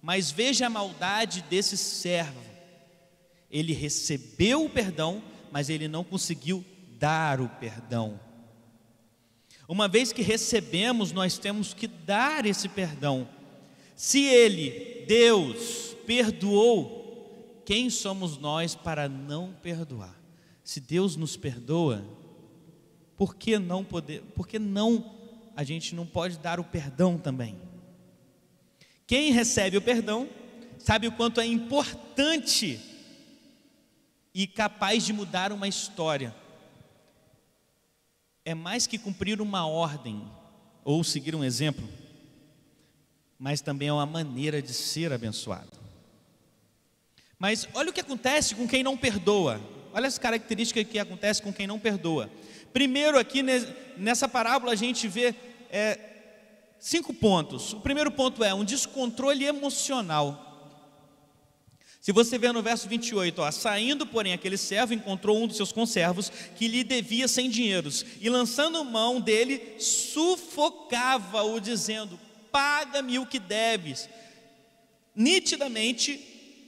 Mas 0.01 0.31
veja 0.31 0.65
a 0.65 0.69
maldade 0.69 1.41
desse 1.43 1.77
servo. 1.77 2.41
Ele 3.49 3.73
recebeu 3.73 4.65
o 4.65 4.69
perdão, 4.69 5.21
mas 5.51 5.69
ele 5.69 5.87
não 5.87 6.03
conseguiu 6.03 6.63
dar 6.97 7.41
o 7.41 7.49
perdão. 7.49 8.19
Uma 9.67 9.87
vez 9.87 10.11
que 10.11 10.21
recebemos, 10.21 11.11
nós 11.11 11.37
temos 11.37 11.73
que 11.73 11.87
dar 11.87 12.45
esse 12.45 12.67
perdão. 12.67 13.27
Se 13.95 14.19
ele, 14.21 15.05
Deus, 15.07 15.95
perdoou, 16.05 16.99
Quem 17.65 17.89
somos 17.89 18.37
nós 18.37 18.75
para 18.75 19.07
não 19.07 19.53
perdoar? 19.61 20.19
Se 20.63 20.79
Deus 20.79 21.15
nos 21.15 21.37
perdoa, 21.37 22.03
por 23.15 23.35
que 23.35 23.57
não 23.59 23.83
poder, 23.83 24.21
por 24.35 24.47
que 24.47 24.57
não 24.57 25.15
a 25.55 25.63
gente 25.63 25.93
não 25.93 26.05
pode 26.05 26.37
dar 26.39 26.59
o 26.59 26.63
perdão 26.63 27.17
também? 27.17 27.57
Quem 29.05 29.31
recebe 29.31 29.77
o 29.77 29.81
perdão 29.81 30.27
sabe 30.77 31.07
o 31.07 31.11
quanto 31.11 31.39
é 31.39 31.45
importante 31.45 32.79
e 34.33 34.47
capaz 34.47 35.05
de 35.05 35.13
mudar 35.13 35.51
uma 35.51 35.67
história. 35.67 36.35
É 38.43 38.53
mais 38.53 38.87
que 38.87 38.97
cumprir 38.97 39.41
uma 39.41 39.67
ordem 39.67 40.27
ou 40.83 41.03
seguir 41.03 41.35
um 41.35 41.43
exemplo, 41.43 41.87
mas 43.37 43.61
também 43.61 43.87
é 43.87 43.93
uma 43.93 44.05
maneira 44.05 44.61
de 44.61 44.73
ser 44.73 45.11
abençoado. 45.13 45.79
Mas 47.37 47.67
olha 47.73 47.89
o 47.89 47.93
que 47.93 48.01
acontece 48.01 48.55
com 48.55 48.67
quem 48.67 48.83
não 48.83 48.95
perdoa. 48.95 49.59
Olha 49.93 50.07
as 50.07 50.17
características 50.17 50.87
que 50.87 50.99
acontecem 50.99 51.43
com 51.43 51.51
quem 51.51 51.67
não 51.67 51.79
perdoa. 51.79 52.29
Primeiro, 52.71 53.17
aqui 53.19 53.43
nessa 53.97 54.27
parábola, 54.27 54.71
a 54.71 54.75
gente 54.75 55.07
vê 55.07 55.35
é, 55.69 55.99
cinco 56.79 57.13
pontos. 57.13 57.73
O 57.73 57.81
primeiro 57.81 58.11
ponto 58.11 58.43
é 58.43 58.53
um 58.53 58.63
descontrole 58.63 59.45
emocional. 59.45 60.50
Se 62.01 62.11
você 62.11 62.35
ver 62.35 62.51
no 62.51 62.63
verso 62.63 62.89
28, 62.89 63.43
ó, 63.43 63.51
saindo, 63.51 64.07
porém, 64.07 64.33
aquele 64.33 64.57
servo 64.57 64.91
encontrou 64.91 65.37
um 65.37 65.45
dos 65.45 65.55
seus 65.55 65.71
conservos 65.71 66.31
que 66.55 66.67
lhe 66.67 66.83
devia 66.83 67.27
cem 67.27 67.47
dinheiros, 67.47 68.03
e 68.19 68.27
lançando 68.27 68.83
mão 68.83 69.21
dele, 69.21 69.75
sufocava-o, 69.77 71.59
dizendo: 71.59 72.19
Paga-me 72.51 73.19
o 73.19 73.25
que 73.27 73.37
deves. 73.37 74.09
Nitidamente, 75.15 76.19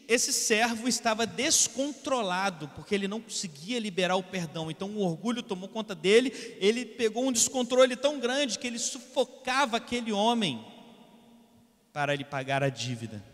esse 0.08 0.32
servo 0.32 0.88
estava 0.88 1.26
descontrolado, 1.26 2.68
porque 2.76 2.94
ele 2.94 3.08
não 3.08 3.20
conseguia 3.20 3.80
liberar 3.80 4.18
o 4.18 4.22
perdão, 4.22 4.70
então 4.70 4.92
o 4.92 5.02
orgulho 5.02 5.42
tomou 5.42 5.68
conta 5.68 5.96
dele, 5.96 6.32
ele 6.60 6.86
pegou 6.86 7.26
um 7.26 7.32
descontrole 7.32 7.96
tão 7.96 8.20
grande 8.20 8.60
que 8.60 8.68
ele 8.68 8.78
sufocava 8.78 9.78
aquele 9.78 10.12
homem 10.12 10.64
para 11.92 12.14
lhe 12.14 12.24
pagar 12.24 12.62
a 12.62 12.70
dívida. 12.70 13.33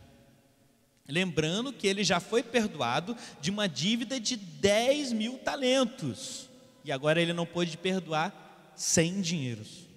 Lembrando 1.10 1.74
que 1.74 1.88
ele 1.88 2.04
já 2.04 2.20
foi 2.20 2.44
perdoado 2.44 3.18
de 3.42 3.50
uma 3.50 3.68
dívida 3.68 4.20
de 4.20 4.36
10 4.36 5.12
mil 5.12 5.40
talentos. 5.40 6.48
E 6.86 6.92
agora 6.92 7.20
ele 7.20 7.34
não 7.34 7.48
pôde 7.48 7.76
perdoar 7.76 8.72
100 8.76 9.22
dinheiros. 9.22 9.90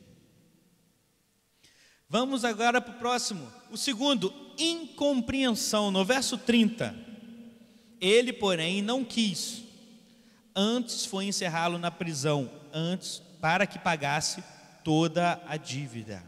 Vamos 2.09 2.45
agora 2.45 2.81
para 2.81 2.95
o 2.95 2.99
próximo. 2.99 3.47
O 3.71 3.77
segundo, 3.77 4.33
incompreensão. 4.59 5.91
No 5.91 6.05
verso 6.05 6.39
30. 6.39 6.95
Ele, 8.01 8.33
porém, 8.33 8.81
não 8.81 9.05
quis. 9.05 9.63
Antes 10.57 11.07
foi 11.07 11.27
encerrá-lo 11.27 11.79
na 11.79 11.91
prisão, 11.91 12.51
antes 12.73 13.23
para 13.41 13.67
que 13.67 13.79
pagasse 13.79 14.43
toda 14.83 15.43
a 15.47 15.57
dívida. 15.57 16.23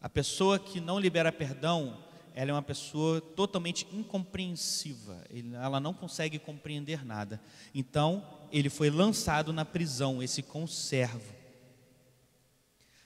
A 0.00 0.08
pessoa 0.08 0.58
que 0.58 0.80
não 0.80 0.98
libera 0.98 1.32
perdão, 1.32 1.98
ela 2.34 2.50
é 2.50 2.54
uma 2.54 2.62
pessoa 2.62 3.20
totalmente 3.20 3.86
incompreensiva, 3.92 5.22
ela 5.54 5.78
não 5.78 5.92
consegue 5.92 6.38
compreender 6.38 7.04
nada. 7.04 7.40
Então, 7.74 8.26
ele 8.50 8.70
foi 8.70 8.90
lançado 8.90 9.52
na 9.52 9.64
prisão, 9.64 10.22
esse 10.22 10.42
conservo. 10.42 11.34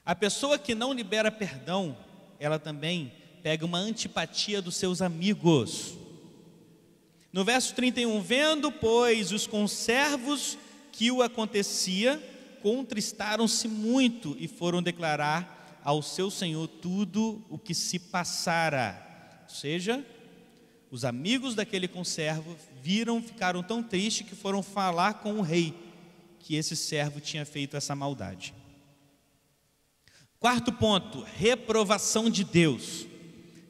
A 0.04 0.14
pessoa 0.14 0.58
que 0.58 0.74
não 0.74 0.92
libera 0.92 1.30
perdão, 1.30 1.96
ela 2.38 2.58
também 2.58 3.12
pega 3.42 3.64
uma 3.64 3.78
antipatia 3.78 4.62
dos 4.62 4.76
seus 4.76 5.02
amigos. 5.02 5.94
No 7.32 7.44
verso 7.44 7.74
31, 7.74 8.20
vendo, 8.22 8.70
pois, 8.70 9.32
os 9.32 9.46
conservos 9.46 10.56
que 10.92 11.10
o 11.10 11.22
acontecia, 11.22 12.22
contristaram-se 12.62 13.68
muito 13.68 14.36
e 14.38 14.48
foram 14.48 14.82
declarar 14.82 15.80
ao 15.84 16.02
seu 16.02 16.30
senhor 16.30 16.66
tudo 16.66 17.44
o 17.48 17.58
que 17.58 17.74
se 17.74 17.98
passara. 17.98 19.05
Ou 19.48 19.54
seja, 19.54 20.04
os 20.90 21.04
amigos 21.04 21.54
daquele 21.54 21.88
conservo 21.88 22.56
viram, 22.82 23.22
ficaram 23.22 23.62
tão 23.62 23.82
tristes 23.82 24.26
que 24.26 24.34
foram 24.34 24.62
falar 24.62 25.14
com 25.14 25.34
o 25.34 25.42
rei 25.42 25.74
que 26.40 26.54
esse 26.54 26.76
servo 26.76 27.20
tinha 27.20 27.44
feito 27.44 27.76
essa 27.76 27.94
maldade. 27.94 28.54
Quarto 30.38 30.72
ponto, 30.72 31.22
reprovação 31.22 32.30
de 32.30 32.44
Deus. 32.44 33.06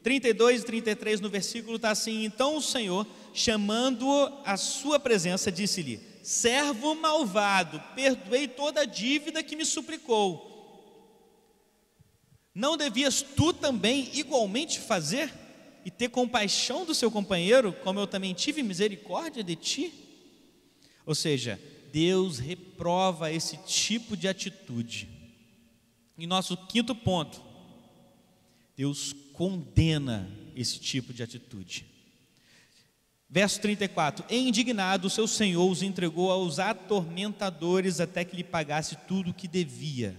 32 0.03 0.61
e 0.61 0.65
33 0.65 1.21
no 1.21 1.29
versículo 1.29 1.77
está 1.77 1.91
assim: 1.91 2.25
Então 2.25 2.57
o 2.57 2.63
Senhor, 2.63 3.07
chamando-o 3.33 4.43
à 4.45 4.57
sua 4.57 5.01
presença, 5.01 5.51
disse-lhe: 5.51 6.01
Servo 6.23 6.95
malvado, 6.95 7.83
perdoei 7.95 8.47
toda 8.47 8.83
a 8.83 8.85
dívida 8.85 9.43
que 9.43 9.57
me 9.57 9.65
suplicou. 9.65 10.53
Não 12.55 12.77
devias 12.77 13.23
tu 13.23 13.53
também 13.53 14.11
igualmente 14.15 14.81
fazer? 14.81 15.33
E 15.87 15.91
ter 15.93 16.09
compaixão 16.09 16.85
do 16.85 16.93
seu 16.93 17.13
companheiro, 17.13 17.73
como 17.73 18.01
eu 18.01 18.09
também 18.09 18.35
tive 18.35 18.61
misericórdia 18.61 19.45
de 19.45 19.55
ti? 19.55 19.95
Ou 21.07 21.15
seja, 21.15 21.61
Deus 21.93 22.41
reprova 22.41 23.31
esse 23.31 23.57
tipo 23.59 24.17
de 24.17 24.27
atitude. 24.27 25.09
E 26.19 26.27
nosso 26.27 26.57
quinto 26.57 26.93
ponto, 26.93 27.41
Deus 28.77 29.15
condena 29.33 30.29
esse 30.57 30.81
tipo 30.81 31.15
de 31.15 31.23
atitude. 31.23 31.87
Verso 33.31 33.61
34: 33.61 34.25
E 34.29 34.39
indignado, 34.39 35.09
seu 35.09 35.29
senhor 35.29 35.71
os 35.71 35.85
entregou 35.85 36.33
aos 36.33 36.59
atormentadores 36.59 38.01
até 38.01 38.25
que 38.25 38.35
lhe 38.35 38.43
pagasse 38.43 38.97
tudo 39.07 39.31
o 39.31 39.35
que 39.35 39.47
devia. 39.47 40.19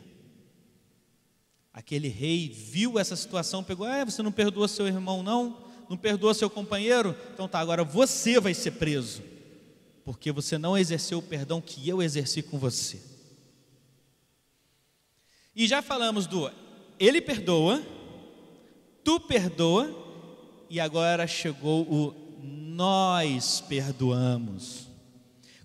Aquele 1.77 2.07
rei 2.07 2.49
viu 2.49 2.97
essa 2.97 3.15
situação, 3.15 3.63
pegou, 3.63 3.85
ah, 3.85 4.03
você 4.03 4.23
não 4.23 4.31
perdoa 4.31 4.67
seu 4.67 4.87
irmão, 4.87 5.21
não? 5.21 5.61
Não 5.87 5.95
perdoa 5.95 6.33
seu 6.33 6.49
companheiro? 6.49 7.15
Então 7.31 7.47
tá, 7.47 7.59
agora 7.59 7.83
você 7.83 8.39
vai 8.39 8.55
ser 8.55 8.71
preso, 8.71 9.21
porque 10.03 10.31
você 10.31 10.57
não 10.57 10.75
exerceu 10.75 11.19
o 11.19 11.21
perdão 11.21 11.61
que 11.61 11.87
eu 11.87 12.01
exerci 12.01 12.41
com 12.41 12.57
você. 12.57 12.99
E 15.55 15.67
já 15.67 15.83
falamos 15.83 16.25
do 16.25 16.51
ele 16.99 17.21
perdoa, 17.21 17.85
tu 19.03 19.19
perdoa, 19.19 19.95
e 20.71 20.79
agora 20.79 21.27
chegou 21.27 21.83
o 21.83 22.39
nós 22.41 23.61
perdoamos. 23.61 24.87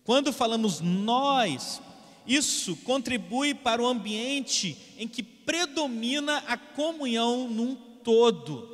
Quando 0.05 0.31
falamos 0.31 0.79
nós, 0.79 1.81
isso 2.27 2.77
contribui 2.77 3.55
para 3.55 3.83
o 3.83 3.87
ambiente 3.87 4.77
em 4.97 5.09
que 5.09 5.23
predomina 5.23 6.39
a 6.47 6.57
comunhão 6.57 7.49
num 7.49 7.75
todo. 7.75 8.69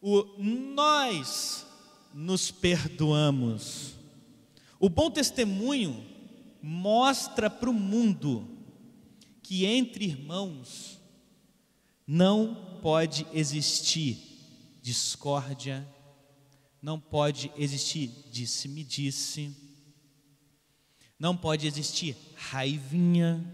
O 0.00 0.24
nós 0.38 1.66
nos 2.12 2.50
perdoamos. 2.50 3.94
O 4.78 4.88
bom 4.88 5.10
testemunho 5.10 6.04
mostra 6.62 7.48
para 7.48 7.70
o 7.70 7.74
mundo 7.74 8.48
que 9.42 9.64
entre 9.64 10.06
irmãos 10.06 11.00
não 12.06 12.78
pode 12.82 13.26
existir 13.32 14.18
discórdia, 14.82 15.86
não 16.82 17.00
pode 17.00 17.50
existir 17.56 18.10
disse-me-disse, 18.30 19.63
não 21.18 21.36
pode 21.36 21.66
existir 21.66 22.16
raivinha, 22.34 23.44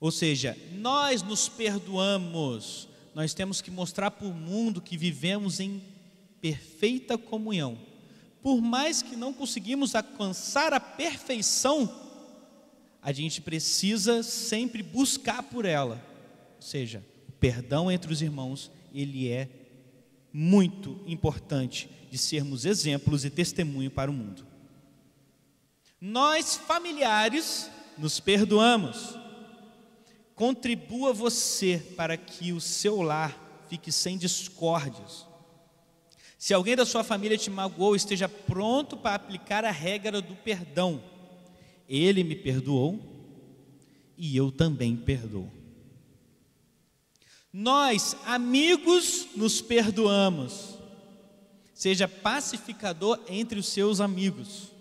ou 0.00 0.12
seja, 0.12 0.56
nós 0.74 1.22
nos 1.22 1.48
perdoamos, 1.48 2.88
nós 3.14 3.34
temos 3.34 3.60
que 3.60 3.70
mostrar 3.70 4.12
para 4.12 4.28
o 4.28 4.34
mundo 4.34 4.80
que 4.80 4.96
vivemos 4.96 5.58
em 5.58 5.82
perfeita 6.40 7.18
comunhão. 7.18 7.76
Por 8.40 8.60
mais 8.60 9.02
que 9.02 9.16
não 9.16 9.32
conseguimos 9.32 9.96
alcançar 9.96 10.72
a 10.72 10.78
perfeição, 10.78 11.92
a 13.02 13.10
gente 13.10 13.40
precisa 13.40 14.22
sempre 14.22 14.82
buscar 14.84 15.42
por 15.42 15.64
ela. 15.64 16.00
Ou 16.56 16.62
seja, 16.62 17.04
o 17.28 17.32
perdão 17.32 17.90
entre 17.90 18.12
os 18.12 18.22
irmãos, 18.22 18.70
ele 18.94 19.28
é 19.28 19.48
muito 20.32 21.02
importante 21.08 21.90
de 22.08 22.16
sermos 22.16 22.64
exemplos 22.64 23.24
e 23.24 23.30
testemunho 23.30 23.90
para 23.90 24.10
o 24.10 24.14
mundo. 24.14 24.46
Nós 26.00 26.56
familiares 26.56 27.70
nos 27.96 28.20
perdoamos. 28.20 29.16
Contribua 30.34 31.12
você 31.12 31.78
para 31.96 32.16
que 32.16 32.52
o 32.52 32.60
seu 32.60 33.02
lar 33.02 33.64
fique 33.68 33.90
sem 33.90 34.16
discórdias. 34.16 35.26
Se 36.38 36.54
alguém 36.54 36.76
da 36.76 36.86
sua 36.86 37.02
família 37.02 37.36
te 37.36 37.50
magoou, 37.50 37.96
esteja 37.96 38.28
pronto 38.28 38.96
para 38.96 39.16
aplicar 39.16 39.64
a 39.64 39.72
regra 39.72 40.22
do 40.22 40.36
perdão. 40.36 41.02
Ele 41.88 42.22
me 42.22 42.36
perdoou 42.36 43.00
e 44.16 44.36
eu 44.36 44.52
também 44.52 44.96
perdoo. 44.96 45.50
Nós, 47.52 48.16
amigos, 48.24 49.26
nos 49.34 49.60
perdoamos. 49.60 50.78
Seja 51.74 52.06
pacificador 52.06 53.18
entre 53.28 53.58
os 53.58 53.66
seus 53.66 54.00
amigos. 54.00 54.77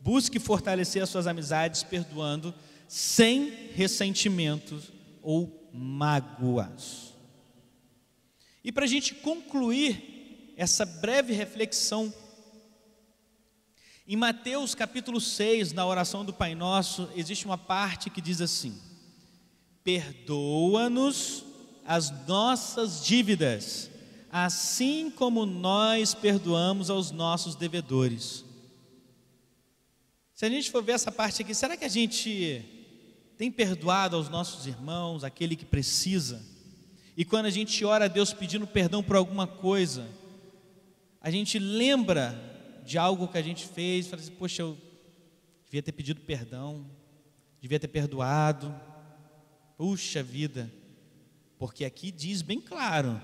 Busque 0.00 0.38
fortalecer 0.38 1.02
as 1.02 1.10
suas 1.10 1.26
amizades 1.26 1.82
perdoando 1.82 2.54
sem 2.88 3.70
ressentimentos 3.74 4.90
ou 5.22 5.70
mágoas. 5.72 7.14
E 8.64 8.72
para 8.72 8.84
a 8.84 8.88
gente 8.88 9.14
concluir 9.14 10.54
essa 10.56 10.84
breve 10.84 11.32
reflexão, 11.32 12.12
em 14.06 14.16
Mateus 14.16 14.74
capítulo 14.74 15.20
6, 15.20 15.72
na 15.72 15.86
oração 15.86 16.24
do 16.24 16.32
Pai 16.32 16.54
Nosso, 16.54 17.08
existe 17.14 17.46
uma 17.46 17.56
parte 17.56 18.10
que 18.10 18.20
diz 18.20 18.40
assim: 18.40 18.76
Perdoa-nos 19.84 21.44
as 21.86 22.10
nossas 22.26 23.04
dívidas, 23.04 23.88
assim 24.32 25.10
como 25.10 25.46
nós 25.46 26.12
perdoamos 26.12 26.90
aos 26.90 27.10
nossos 27.10 27.54
devedores. 27.54 28.44
Se 30.40 30.46
a 30.46 30.48
gente 30.48 30.70
for 30.70 30.82
ver 30.82 30.92
essa 30.92 31.12
parte 31.12 31.42
aqui, 31.42 31.54
será 31.54 31.76
que 31.76 31.84
a 31.84 31.88
gente 31.88 32.64
tem 33.36 33.52
perdoado 33.52 34.16
aos 34.16 34.30
nossos 34.30 34.66
irmãos, 34.66 35.22
aquele 35.22 35.54
que 35.54 35.66
precisa? 35.66 36.42
E 37.14 37.26
quando 37.26 37.44
a 37.44 37.50
gente 37.50 37.84
ora 37.84 38.06
a 38.06 38.08
Deus 38.08 38.32
pedindo 38.32 38.66
perdão 38.66 39.02
por 39.02 39.16
alguma 39.16 39.46
coisa, 39.46 40.08
a 41.20 41.30
gente 41.30 41.58
lembra 41.58 42.80
de 42.86 42.96
algo 42.96 43.28
que 43.28 43.36
a 43.36 43.42
gente 43.42 43.66
fez, 43.66 44.06
fala 44.06 44.22
assim, 44.22 44.32
poxa, 44.32 44.62
eu 44.62 44.78
devia 45.66 45.82
ter 45.82 45.92
pedido 45.92 46.22
perdão, 46.22 46.86
devia 47.60 47.78
ter 47.78 47.88
perdoado. 47.88 48.74
Puxa 49.76 50.22
vida, 50.22 50.72
porque 51.58 51.84
aqui 51.84 52.10
diz 52.10 52.40
bem 52.40 52.62
claro: 52.62 53.20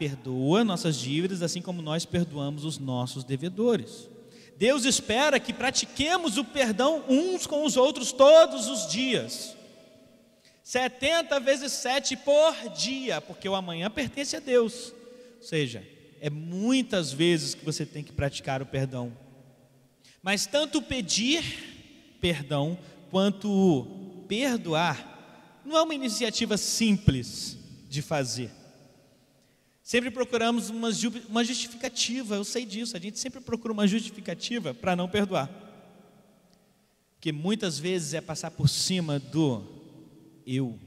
perdoa 0.00 0.64
nossas 0.64 0.96
dívidas, 0.96 1.42
assim 1.42 1.62
como 1.62 1.80
nós 1.80 2.04
perdoamos 2.04 2.64
os 2.64 2.76
nossos 2.76 3.22
devedores. 3.22 4.12
Deus 4.56 4.84
espera 4.84 5.40
que 5.40 5.52
pratiquemos 5.52 6.38
o 6.38 6.44
perdão 6.44 7.04
uns 7.08 7.46
com 7.46 7.64
os 7.64 7.76
outros 7.76 8.12
todos 8.12 8.68
os 8.68 8.86
dias. 8.90 9.56
70 10.62 11.38
vezes 11.40 11.72
7 11.72 12.16
por 12.16 12.54
dia, 12.70 13.20
porque 13.20 13.48
o 13.48 13.54
amanhã 13.54 13.90
pertence 13.90 14.36
a 14.36 14.40
Deus. 14.40 14.94
Ou 15.38 15.42
seja, 15.42 15.86
é 16.20 16.30
muitas 16.30 17.12
vezes 17.12 17.54
que 17.54 17.64
você 17.64 17.84
tem 17.84 18.02
que 18.02 18.12
praticar 18.12 18.62
o 18.62 18.66
perdão. 18.66 19.12
Mas 20.22 20.46
tanto 20.46 20.80
pedir 20.80 22.16
perdão 22.20 22.78
quanto 23.10 24.24
perdoar 24.26 25.12
não 25.64 25.76
é 25.76 25.82
uma 25.82 25.94
iniciativa 25.94 26.56
simples 26.56 27.58
de 27.88 28.00
fazer. 28.00 28.50
Sempre 29.84 30.10
procuramos 30.10 30.70
uma, 30.70 30.90
justificativa, 31.44 32.36
eu 32.36 32.44
sei 32.44 32.64
disso, 32.64 32.96
a 32.96 33.00
gente 33.00 33.18
sempre 33.18 33.38
procura 33.42 33.70
uma 33.70 33.86
justificativa 33.86 34.72
para 34.72 34.96
não 34.96 35.06
perdoar. 35.06 35.50
Que 37.20 37.30
muitas 37.30 37.78
vezes 37.78 38.14
é 38.14 38.20
passar 38.22 38.50
por 38.50 38.66
cima 38.66 39.18
do 39.18 39.62
eu, 40.46 40.80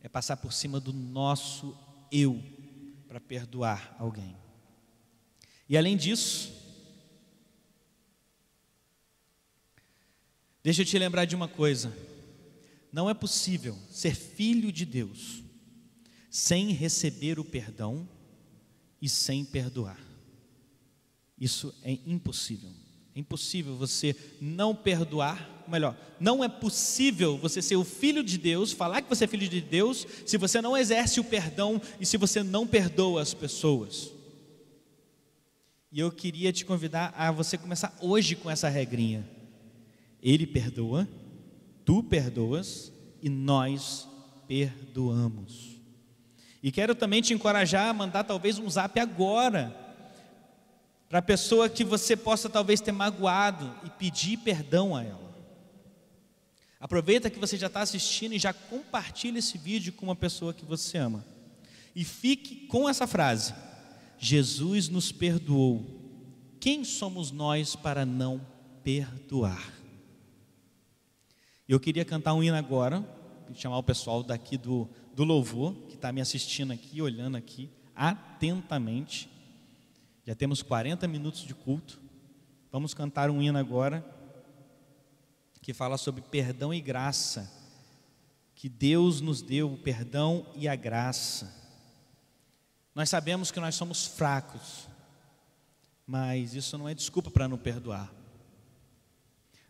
é 0.00 0.08
passar 0.08 0.38
por 0.38 0.50
cima 0.50 0.80
do 0.80 0.94
nosso 0.94 1.76
eu 2.10 2.42
para 3.06 3.20
perdoar 3.20 3.94
alguém. 3.98 4.34
E 5.68 5.76
além 5.76 5.94
disso, 5.94 6.54
deixa 10.62 10.80
eu 10.80 10.86
te 10.86 10.98
lembrar 10.98 11.26
de 11.26 11.36
uma 11.36 11.48
coisa: 11.48 11.94
não 12.90 13.10
é 13.10 13.14
possível 13.14 13.76
ser 13.90 14.14
filho 14.14 14.72
de 14.72 14.86
Deus 14.86 15.49
sem 16.30 16.70
receber 16.70 17.40
o 17.40 17.44
perdão 17.44 18.08
e 19.02 19.08
sem 19.08 19.44
perdoar. 19.44 20.00
Isso 21.38 21.74
é 21.82 21.98
impossível. 22.06 22.70
É 23.14 23.18
impossível 23.18 23.76
você 23.76 24.14
não 24.40 24.74
perdoar, 24.74 25.64
melhor, 25.66 25.96
não 26.20 26.44
é 26.44 26.48
possível 26.48 27.36
você 27.36 27.60
ser 27.60 27.74
o 27.76 27.84
filho 27.84 28.22
de 28.22 28.38
Deus, 28.38 28.70
falar 28.70 29.02
que 29.02 29.08
você 29.08 29.24
é 29.24 29.26
filho 29.26 29.48
de 29.48 29.60
Deus, 29.60 30.06
se 30.24 30.36
você 30.36 30.62
não 30.62 30.76
exerce 30.76 31.18
o 31.18 31.24
perdão 31.24 31.82
e 31.98 32.06
se 32.06 32.16
você 32.16 32.42
não 32.42 32.66
perdoa 32.66 33.20
as 33.20 33.34
pessoas. 33.34 34.12
E 35.90 35.98
eu 35.98 36.12
queria 36.12 36.52
te 36.52 36.64
convidar 36.64 37.12
a 37.16 37.32
você 37.32 37.58
começar 37.58 37.96
hoje 38.00 38.36
com 38.36 38.48
essa 38.48 38.68
regrinha. 38.68 39.28
Ele 40.22 40.46
perdoa, 40.46 41.08
tu 41.84 42.04
perdoas 42.04 42.92
e 43.20 43.28
nós 43.28 44.06
perdoamos. 44.46 45.79
E 46.62 46.70
quero 46.70 46.94
também 46.94 47.22
te 47.22 47.32
encorajar 47.32 47.88
a 47.88 47.94
mandar 47.94 48.24
talvez 48.24 48.58
um 48.58 48.68
zap 48.68 48.98
agora, 49.00 49.74
para 51.08 51.18
a 51.18 51.22
pessoa 51.22 51.68
que 51.68 51.82
você 51.82 52.16
possa 52.16 52.48
talvez 52.48 52.80
ter 52.80 52.92
magoado 52.92 53.74
e 53.84 53.90
pedir 53.90 54.36
perdão 54.38 54.94
a 54.94 55.02
ela. 55.02 55.30
Aproveita 56.78 57.28
que 57.28 57.38
você 57.38 57.56
já 57.56 57.66
está 57.66 57.80
assistindo 57.80 58.32
e 58.32 58.38
já 58.38 58.52
compartilha 58.52 59.38
esse 59.38 59.58
vídeo 59.58 59.92
com 59.92 60.06
uma 60.06 60.16
pessoa 60.16 60.54
que 60.54 60.64
você 60.64 60.98
ama. 60.98 61.24
E 61.94 62.04
fique 62.04 62.66
com 62.66 62.88
essa 62.88 63.06
frase: 63.06 63.52
Jesus 64.18 64.88
nos 64.88 65.10
perdoou. 65.10 65.84
Quem 66.58 66.84
somos 66.84 67.30
nós 67.30 67.74
para 67.74 68.06
não 68.06 68.40
perdoar? 68.84 69.72
Eu 71.68 71.78
queria 71.80 72.04
cantar 72.04 72.34
um 72.34 72.42
hino 72.42 72.56
agora, 72.56 73.04
chamar 73.54 73.78
o 73.78 73.82
pessoal 73.82 74.22
daqui 74.22 74.56
do, 74.56 74.88
do 75.14 75.24
louvor, 75.24 75.74
está 76.00 76.10
me 76.10 76.22
assistindo 76.22 76.72
aqui, 76.72 77.02
olhando 77.02 77.36
aqui, 77.36 77.70
atentamente. 77.94 79.30
Já 80.26 80.34
temos 80.34 80.62
40 80.62 81.06
minutos 81.06 81.42
de 81.42 81.54
culto. 81.54 82.00
Vamos 82.72 82.94
cantar 82.94 83.28
um 83.28 83.42
hino 83.42 83.58
agora, 83.58 84.02
que 85.60 85.74
fala 85.74 85.98
sobre 85.98 86.22
perdão 86.22 86.72
e 86.72 86.80
graça. 86.80 87.52
Que 88.54 88.66
Deus 88.68 89.20
nos 89.20 89.42
deu 89.42 89.72
o 89.72 89.76
perdão 89.76 90.46
e 90.56 90.66
a 90.66 90.74
graça. 90.74 91.54
Nós 92.94 93.10
sabemos 93.10 93.50
que 93.50 93.60
nós 93.60 93.74
somos 93.74 94.06
fracos, 94.06 94.88
mas 96.06 96.54
isso 96.54 96.78
não 96.78 96.88
é 96.88 96.94
desculpa 96.94 97.30
para 97.30 97.46
não 97.46 97.58
perdoar. 97.58 98.12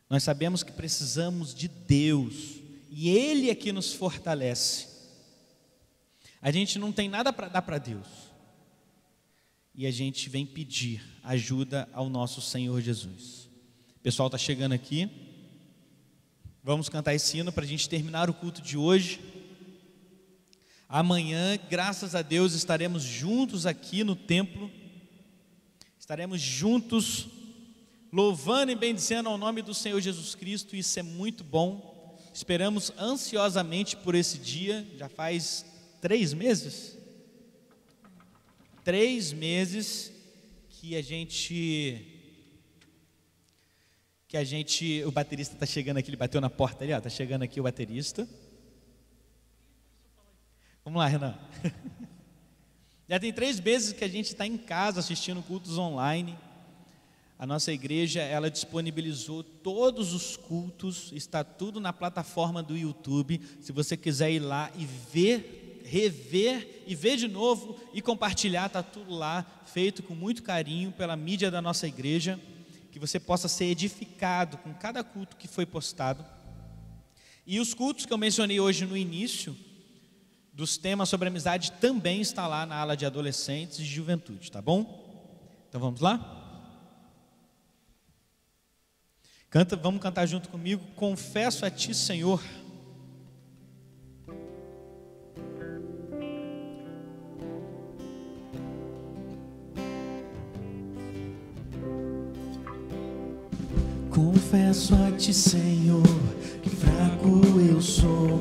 Nós 0.08 0.22
sabemos 0.22 0.62
que 0.62 0.72
precisamos 0.72 1.54
de 1.54 1.66
Deus 1.66 2.60
e 2.88 3.10
Ele 3.10 3.50
é 3.50 3.54
que 3.54 3.72
nos 3.72 3.92
fortalece. 3.92 4.89
A 6.42 6.50
gente 6.50 6.78
não 6.78 6.90
tem 6.90 7.08
nada 7.08 7.32
para 7.32 7.48
dar 7.48 7.62
para 7.62 7.78
Deus 7.78 8.30
e 9.74 9.86
a 9.86 9.90
gente 9.90 10.28
vem 10.28 10.44
pedir 10.44 11.02
ajuda 11.22 11.88
ao 11.92 12.08
nosso 12.08 12.40
Senhor 12.40 12.80
Jesus. 12.80 13.48
O 13.96 14.00
pessoal 14.02 14.26
está 14.28 14.36
chegando 14.36 14.72
aqui. 14.72 15.08
Vamos 16.62 16.88
cantar 16.88 17.14
esse 17.14 17.38
hino 17.38 17.52
para 17.52 17.64
a 17.64 17.66
gente 17.66 17.88
terminar 17.88 18.28
o 18.28 18.34
culto 18.34 18.60
de 18.60 18.76
hoje. 18.76 19.20
Amanhã, 20.88 21.58
graças 21.70 22.14
a 22.14 22.22
Deus, 22.22 22.52
estaremos 22.52 23.02
juntos 23.02 23.64
aqui 23.64 24.02
no 24.02 24.16
templo. 24.16 24.70
Estaremos 25.98 26.40
juntos 26.40 27.28
louvando 28.12 28.72
e 28.72 28.76
bendizendo 28.76 29.28
ao 29.28 29.38
nome 29.38 29.62
do 29.62 29.72
Senhor 29.72 30.00
Jesus 30.00 30.34
Cristo, 30.34 30.74
isso 30.74 30.98
é 30.98 31.02
muito 31.02 31.44
bom. 31.44 32.18
Esperamos 32.34 32.92
ansiosamente 32.98 33.96
por 33.96 34.14
esse 34.14 34.36
dia, 34.36 34.86
já 34.98 35.08
faz 35.08 35.64
três 36.00 36.32
meses? 36.32 36.98
Três 38.82 39.32
meses 39.32 40.12
que 40.68 40.96
a 40.96 41.02
gente. 41.02 42.06
Que 44.26 44.36
a 44.36 44.44
gente. 44.44 45.02
O 45.04 45.10
baterista 45.10 45.54
está 45.54 45.66
chegando 45.66 45.98
aqui, 45.98 46.10
ele 46.10 46.16
bateu 46.16 46.40
na 46.40 46.50
porta 46.50 46.84
ali, 46.84 46.92
ó, 46.92 46.98
está 46.98 47.10
chegando 47.10 47.42
aqui 47.42 47.60
o 47.60 47.64
baterista. 47.64 48.28
Vamos 50.84 50.98
lá, 50.98 51.06
Renan. 51.06 51.38
Já 53.08 53.18
tem 53.18 53.32
três 53.32 53.60
meses 53.60 53.92
que 53.92 54.04
a 54.04 54.08
gente 54.08 54.26
está 54.26 54.46
em 54.46 54.56
casa 54.56 55.00
assistindo 55.00 55.42
cultos 55.42 55.76
online 55.76 56.38
a 57.40 57.46
nossa 57.46 57.72
igreja, 57.72 58.20
ela 58.20 58.50
disponibilizou 58.50 59.42
todos 59.42 60.12
os 60.12 60.36
cultos, 60.36 61.10
está 61.14 61.42
tudo 61.42 61.80
na 61.80 61.90
plataforma 61.90 62.62
do 62.62 62.76
YouTube. 62.76 63.40
Se 63.62 63.72
você 63.72 63.96
quiser 63.96 64.30
ir 64.30 64.40
lá 64.40 64.70
e 64.76 64.84
ver, 64.84 65.59
rever 65.90 66.84
e 66.86 66.94
ver 66.94 67.16
de 67.16 67.26
novo 67.26 67.76
e 67.92 68.00
compartilhar, 68.00 68.66
está 68.66 68.80
tudo 68.80 69.12
lá, 69.12 69.44
feito 69.66 70.04
com 70.04 70.14
muito 70.14 70.42
carinho 70.42 70.92
pela 70.92 71.16
mídia 71.16 71.50
da 71.50 71.60
nossa 71.60 71.88
igreja, 71.88 72.38
que 72.92 72.98
você 72.98 73.18
possa 73.18 73.48
ser 73.48 73.64
edificado 73.64 74.56
com 74.58 74.72
cada 74.72 75.02
culto 75.02 75.36
que 75.36 75.48
foi 75.48 75.66
postado. 75.66 76.24
E 77.44 77.58
os 77.58 77.74
cultos 77.74 78.06
que 78.06 78.12
eu 78.12 78.18
mencionei 78.18 78.60
hoje 78.60 78.86
no 78.86 78.96
início, 78.96 79.56
dos 80.52 80.78
temas 80.78 81.08
sobre 81.08 81.26
amizade, 81.26 81.72
também 81.72 82.20
está 82.20 82.46
lá 82.46 82.64
na 82.64 82.76
ala 82.76 82.96
de 82.96 83.04
adolescentes 83.04 83.80
e 83.80 83.84
juventude, 83.84 84.52
tá 84.52 84.62
bom? 84.62 85.64
Então 85.68 85.80
vamos 85.80 86.00
lá? 86.00 86.36
Canta, 89.48 89.74
vamos 89.74 90.00
cantar 90.00 90.26
junto 90.26 90.48
comigo. 90.48 90.84
Confesso 90.94 91.66
a 91.66 91.70
ti, 91.70 91.92
Senhor. 91.92 92.40
Confesso 104.22 104.94
a 104.94 105.10
ti, 105.12 105.32
Senhor, 105.32 106.02
que 106.62 106.68
fraco 106.68 107.40
eu 107.58 107.80
sou. 107.80 108.38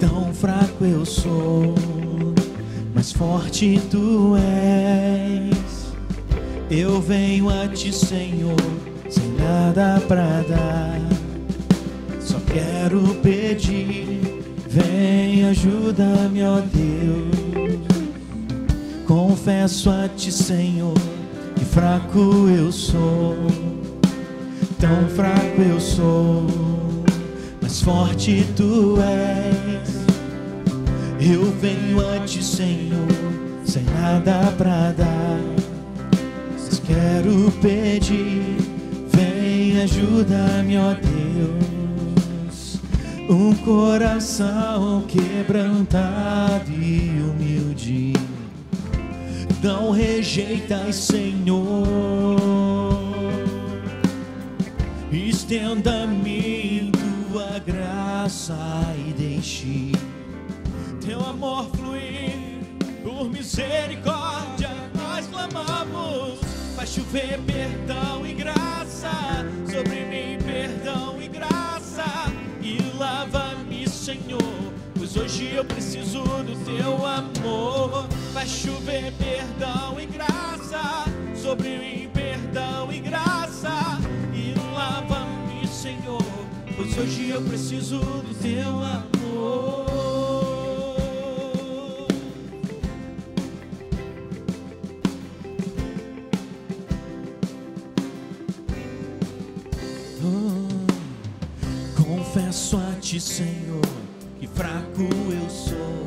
Tão 0.00 0.34
fraco 0.34 0.84
eu 0.84 1.06
sou, 1.06 1.72
mas 2.92 3.12
forte 3.12 3.80
tu 3.88 4.34
és. 4.36 5.86
Eu 6.68 7.00
venho 7.00 7.48
a 7.48 7.68
ti, 7.68 7.92
Senhor, 7.94 8.56
sem 9.08 9.28
nada 9.38 10.02
pra 10.08 10.42
dar. 10.42 11.00
Só 12.20 12.40
quero 12.52 13.14
pedir, 13.22 14.42
vem 14.68 15.44
ajuda-me, 15.44 16.42
ó 16.42 16.60
Deus. 16.74 17.86
Confesso 19.06 19.88
a 19.88 20.08
ti, 20.08 20.32
Senhor, 20.32 20.98
que 21.54 21.64
fraco 21.64 22.48
eu 22.48 22.72
sou. 22.72 23.75
Tão 24.78 25.08
fraco 25.08 25.62
eu 25.62 25.80
sou, 25.80 26.46
mas 27.62 27.80
forte 27.80 28.46
tu 28.54 28.98
és. 29.00 30.06
Eu 31.18 31.50
venho 31.52 31.98
a 32.06 32.20
ti, 32.20 32.44
Senhor, 32.44 33.08
sem 33.64 33.84
nada 33.84 34.52
pra 34.58 34.92
dar. 34.92 35.40
Só 36.58 36.82
quero 36.82 37.50
pedir, 37.62 38.58
vem 39.08 39.80
ajuda-me, 39.80 40.76
ó 40.76 40.92
Deus. 40.92 42.78
Um 43.30 43.54
coração 43.54 45.04
quebrantado 45.08 46.70
e 46.70 47.18
humilde. 47.18 48.12
Não 49.62 49.90
rejeitas, 49.90 50.96
Senhor. 50.96 52.65
Estenda-me 55.48 56.90
tua 57.30 57.60
graça 57.60 58.56
e 58.98 59.12
deixe 59.12 59.92
teu 61.00 61.20
amor 61.20 61.70
fluir. 61.70 62.34
Por 63.00 63.30
misericórdia 63.30 64.70
nós 64.92 65.28
clamamos. 65.28 66.40
Vai 66.74 66.84
chover 66.84 67.38
perdão 67.46 68.26
e 68.26 68.34
graça 68.34 69.12
sobre 69.72 70.04
mim, 70.06 70.36
perdão 70.44 71.22
e 71.22 71.28
graça. 71.28 72.04
E 72.60 72.78
lava-me, 72.98 73.88
Senhor, 73.88 74.72
pois 74.98 75.16
hoje 75.16 75.54
eu 75.54 75.64
preciso 75.64 76.24
do 76.24 76.56
teu 76.64 77.06
amor. 77.06 78.08
Vai 78.32 78.48
chover 78.48 79.12
perdão 79.12 79.96
e 80.00 80.06
graça 80.06 81.04
sobre 81.36 81.68
mim, 81.78 82.10
perdão 82.12 82.92
e 82.92 82.98
graça. 82.98 84.15
Senhor, 85.86 86.18
pois 86.74 86.98
hoje 86.98 87.28
eu 87.28 87.40
preciso 87.42 88.00
do 88.00 88.34
teu 88.42 88.70
amor. 88.70 89.86
Oh, 100.24 102.02
confesso 102.02 102.78
a 102.78 102.98
ti, 103.00 103.20
Senhor, 103.20 103.80
que 104.40 104.48
fraco 104.48 105.02
eu 105.02 105.48
sou, 105.48 106.04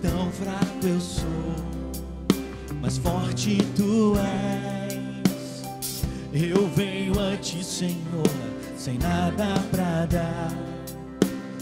tão 0.00 0.30
fraco 0.30 0.86
eu 0.86 1.00
sou, 1.00 1.56
mas 2.80 2.98
forte 2.98 3.58
tu 3.74 4.14
és. 4.16 4.77
Eu 6.32 6.68
venho 6.68 7.14
a 7.18 7.36
ti, 7.36 7.64
Senhor, 7.64 8.28
sem 8.76 8.98
nada 8.98 9.54
pra 9.70 10.04
dar, 10.04 10.52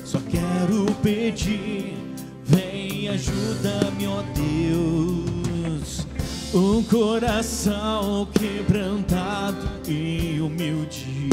só 0.05 0.19
quero 0.29 0.93
pedir, 1.03 1.97
vem 2.45 3.09
ajuda-me, 3.09 4.09
ó 4.09 4.23
Deus. 4.35 6.05
Um 6.53 6.83
coração 6.83 8.27
quebrantado 8.33 9.69
e 9.87 10.41
humilde, 10.41 11.31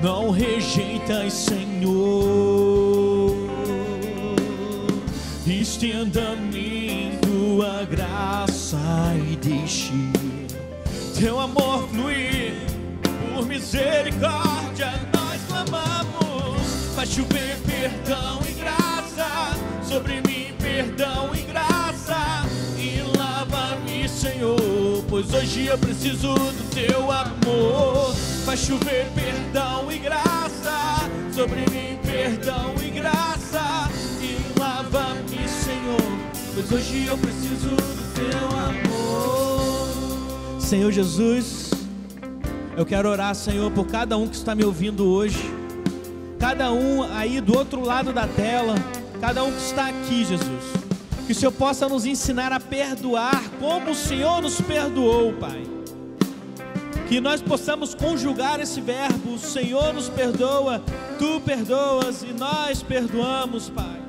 não 0.00 0.30
rejeitas, 0.30 1.32
Senhor. 1.32 2.70
Estenda-me 5.44 7.18
tua 7.20 7.84
graça 7.84 8.78
e 9.28 9.36
deixe 9.36 9.92
teu 11.20 11.38
amor 11.38 11.86
fluir. 11.88 12.54
Por 13.34 13.44
misericórdia 13.44 14.90
nós 15.12 15.40
clamamos. 15.46 16.94
Vai 16.96 17.06
chover 17.06 17.58
perdão 17.66 18.40
e 18.48 18.52
graça 18.52 19.54
sobre 19.86 20.22
mim, 20.22 20.54
perdão 20.58 21.30
e 21.34 21.42
graça. 21.42 22.46
E 22.78 23.02
lava-me, 23.18 24.08
Senhor, 24.08 25.04
pois 25.10 25.32
hoje 25.34 25.66
eu 25.66 25.76
preciso 25.76 26.32
do 26.32 26.70
teu 26.70 27.12
amor. 27.12 28.14
Vai 28.46 28.56
chover 28.56 29.06
perdão 29.14 29.92
e 29.92 29.98
graça 29.98 31.10
sobre 31.34 31.60
mim, 31.70 31.98
perdão 32.02 32.74
e 32.82 32.88
graça. 32.88 33.90
E 34.22 34.58
lava-me, 34.58 35.46
Senhor, 35.46 36.18
pois 36.54 36.72
hoje 36.72 37.06
eu 37.06 37.18
preciso 37.18 37.68
do 37.68 38.14
teu 38.14 38.58
amor. 38.58 38.89
Senhor 40.70 40.92
Jesus, 40.92 41.70
eu 42.76 42.86
quero 42.86 43.08
orar, 43.08 43.34
Senhor, 43.34 43.72
por 43.72 43.88
cada 43.88 44.16
um 44.16 44.28
que 44.28 44.36
está 44.36 44.54
me 44.54 44.64
ouvindo 44.64 45.04
hoje, 45.04 45.36
cada 46.38 46.70
um 46.70 47.02
aí 47.12 47.40
do 47.40 47.58
outro 47.58 47.84
lado 47.84 48.12
da 48.12 48.24
tela, 48.28 48.76
cada 49.20 49.42
um 49.42 49.50
que 49.50 49.58
está 49.58 49.88
aqui, 49.88 50.24
Jesus. 50.24 50.64
Que 51.26 51.32
o 51.32 51.34
Senhor 51.34 51.50
possa 51.50 51.88
nos 51.88 52.06
ensinar 52.06 52.52
a 52.52 52.60
perdoar 52.60 53.42
como 53.58 53.90
o 53.90 53.94
Senhor 53.96 54.40
nos 54.40 54.60
perdoou, 54.60 55.32
Pai. 55.32 55.64
Que 57.08 57.20
nós 57.20 57.42
possamos 57.42 57.92
conjugar 57.92 58.60
esse 58.60 58.80
verbo: 58.80 59.34
o 59.34 59.38
Senhor 59.40 59.92
nos 59.92 60.08
perdoa, 60.08 60.80
tu 61.18 61.40
perdoas 61.40 62.22
e 62.22 62.32
nós 62.32 62.80
perdoamos, 62.80 63.68
Pai. 63.70 64.00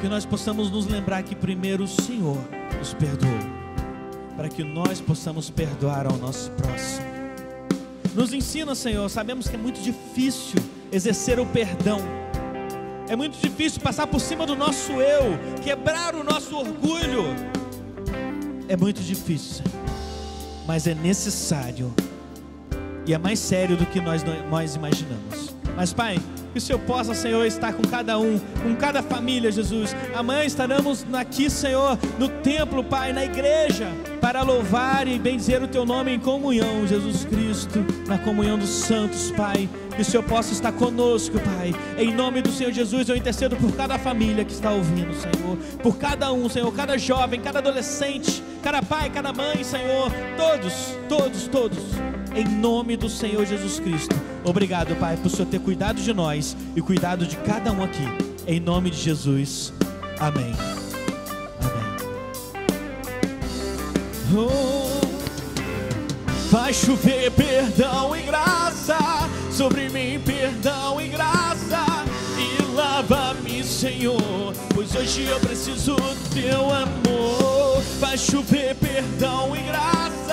Que 0.00 0.06
nós 0.06 0.24
possamos 0.24 0.70
nos 0.70 0.86
lembrar 0.86 1.24
que 1.24 1.34
primeiro 1.34 1.82
o 1.82 1.88
Senhor 1.88 2.38
nos 2.78 2.94
perdoou, 2.94 3.53
para 4.36 4.48
que 4.48 4.64
nós 4.64 5.00
possamos 5.00 5.50
perdoar 5.50 6.06
ao 6.06 6.16
nosso 6.16 6.50
próximo. 6.52 7.06
Nos 8.14 8.32
ensina, 8.32 8.74
Senhor, 8.74 9.08
sabemos 9.08 9.48
que 9.48 9.56
é 9.56 9.58
muito 9.58 9.80
difícil 9.80 10.60
exercer 10.92 11.40
o 11.40 11.46
perdão. 11.46 11.98
É 13.08 13.16
muito 13.16 13.36
difícil 13.38 13.80
passar 13.80 14.06
por 14.06 14.20
cima 14.20 14.46
do 14.46 14.54
nosso 14.54 14.92
eu, 14.92 15.38
quebrar 15.62 16.14
o 16.14 16.22
nosso 16.22 16.56
orgulho. 16.56 17.24
É 18.68 18.76
muito 18.76 19.02
difícil, 19.02 19.64
mas 20.66 20.86
é 20.86 20.94
necessário. 20.94 21.92
E 23.06 23.12
é 23.12 23.18
mais 23.18 23.38
sério 23.38 23.76
do 23.76 23.84
que 23.84 24.00
nós, 24.00 24.22
nós 24.48 24.74
imaginamos. 24.74 25.54
Mas, 25.76 25.92
Pai, 25.92 26.16
que 26.54 26.58
o 26.58 26.60
Senhor 26.60 26.78
possa, 26.78 27.14
Senhor, 27.14 27.44
estar 27.44 27.72
com 27.72 27.82
cada 27.82 28.16
um, 28.16 28.38
com 28.38 28.76
cada 28.76 29.02
família, 29.02 29.50
Jesus. 29.50 29.94
Amanhã 30.14 30.44
estaremos 30.44 31.04
aqui, 31.12 31.50
Senhor, 31.50 31.98
no 32.16 32.28
templo, 32.28 32.84
Pai, 32.84 33.12
na 33.12 33.24
igreja, 33.24 33.88
para 34.20 34.42
louvar 34.42 35.08
e 35.08 35.18
bendizer 35.18 35.60
o 35.64 35.66
Teu 35.66 35.84
nome 35.84 36.14
em 36.14 36.20
comunhão, 36.20 36.86
Jesus 36.86 37.24
Cristo, 37.24 37.84
na 38.06 38.18
comunhão 38.18 38.56
dos 38.56 38.68
santos, 38.68 39.32
Pai. 39.32 39.68
Que 39.96 40.02
o 40.02 40.04
Senhor 40.04 40.22
possa 40.22 40.52
estar 40.52 40.70
conosco, 40.70 41.40
Pai. 41.40 41.74
Em 41.98 42.14
nome 42.14 42.40
do 42.40 42.52
Senhor 42.52 42.72
Jesus, 42.72 43.08
eu 43.08 43.16
intercedo 43.16 43.56
por 43.56 43.72
cada 43.74 43.98
família 43.98 44.44
que 44.44 44.52
está 44.52 44.70
ouvindo, 44.70 45.12
Senhor. 45.12 45.56
Por 45.82 45.98
cada 45.98 46.32
um, 46.32 46.48
Senhor, 46.48 46.72
cada 46.72 46.96
jovem, 46.96 47.40
cada 47.40 47.58
adolescente, 47.58 48.44
cada 48.62 48.80
pai, 48.80 49.10
cada 49.10 49.32
mãe, 49.32 49.64
Senhor. 49.64 50.08
Todos, 50.36 50.72
todos, 51.08 51.48
todos. 51.48 52.13
Em 52.34 52.44
nome 52.44 52.96
do 52.96 53.08
Senhor 53.08 53.46
Jesus 53.46 53.78
Cristo. 53.78 54.16
Obrigado, 54.44 54.96
Pai, 54.96 55.16
por 55.16 55.26
o 55.26 55.30
Senhor 55.30 55.46
ter 55.46 55.60
cuidado 55.60 56.02
de 56.02 56.12
nós 56.12 56.56
e 56.74 56.82
cuidado 56.82 57.24
de 57.24 57.36
cada 57.36 57.70
um 57.70 57.82
aqui. 57.82 58.02
Em 58.44 58.58
nome 58.58 58.90
de 58.90 58.96
Jesus. 58.96 59.72
Amém. 60.18 60.52
Amém. 61.60 61.84
Oh, 64.36 65.00
vai 66.50 66.74
chover 66.74 67.30
perdão 67.30 68.16
e 68.16 68.22
graça 68.22 68.98
sobre 69.52 69.88
mim, 69.88 70.18
perdão 70.18 71.00
e 71.00 71.06
graça. 71.06 71.84
E 72.36 72.74
lava-me, 72.74 73.62
Senhor, 73.62 74.52
pois 74.74 74.92
hoje 74.96 75.22
eu 75.22 75.38
preciso 75.38 75.94
do 75.94 76.30
teu 76.34 76.68
amor. 76.68 77.80
Vai 78.00 78.18
chover 78.18 78.74
perdão 78.74 79.54
e 79.54 79.60
graça 79.60 80.23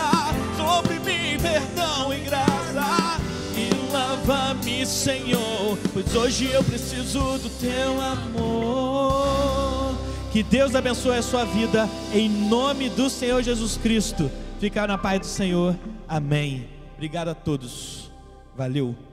perdão 1.42 2.14
e 2.14 2.20
graça. 2.20 3.20
E 3.56 3.92
lava-me, 3.92 4.86
Senhor, 4.86 5.78
pois 5.94 6.16
hoje 6.16 6.52
eu 6.52 6.64
preciso 6.64 7.38
do 7.40 7.50
teu 7.60 8.02
amor. 8.02 9.96
Que 10.32 10.42
Deus 10.42 10.74
abençoe 10.76 11.18
a 11.18 11.22
sua 11.22 11.44
vida 11.44 11.90
em 12.14 12.30
nome 12.30 12.90
do 12.90 13.10
Senhor 13.10 13.44
Jesus 13.44 13.78
Cristo. 13.78 14.32
Ficar 14.60 14.88
na 14.88 14.98
paz 14.98 15.20
do 15.20 15.26
Senhor. 15.26 15.76
Amém. 16.08 16.70
Obrigado 16.96 17.28
a 17.30 17.36
todos. 17.36 18.10
Valeu. 18.56 19.11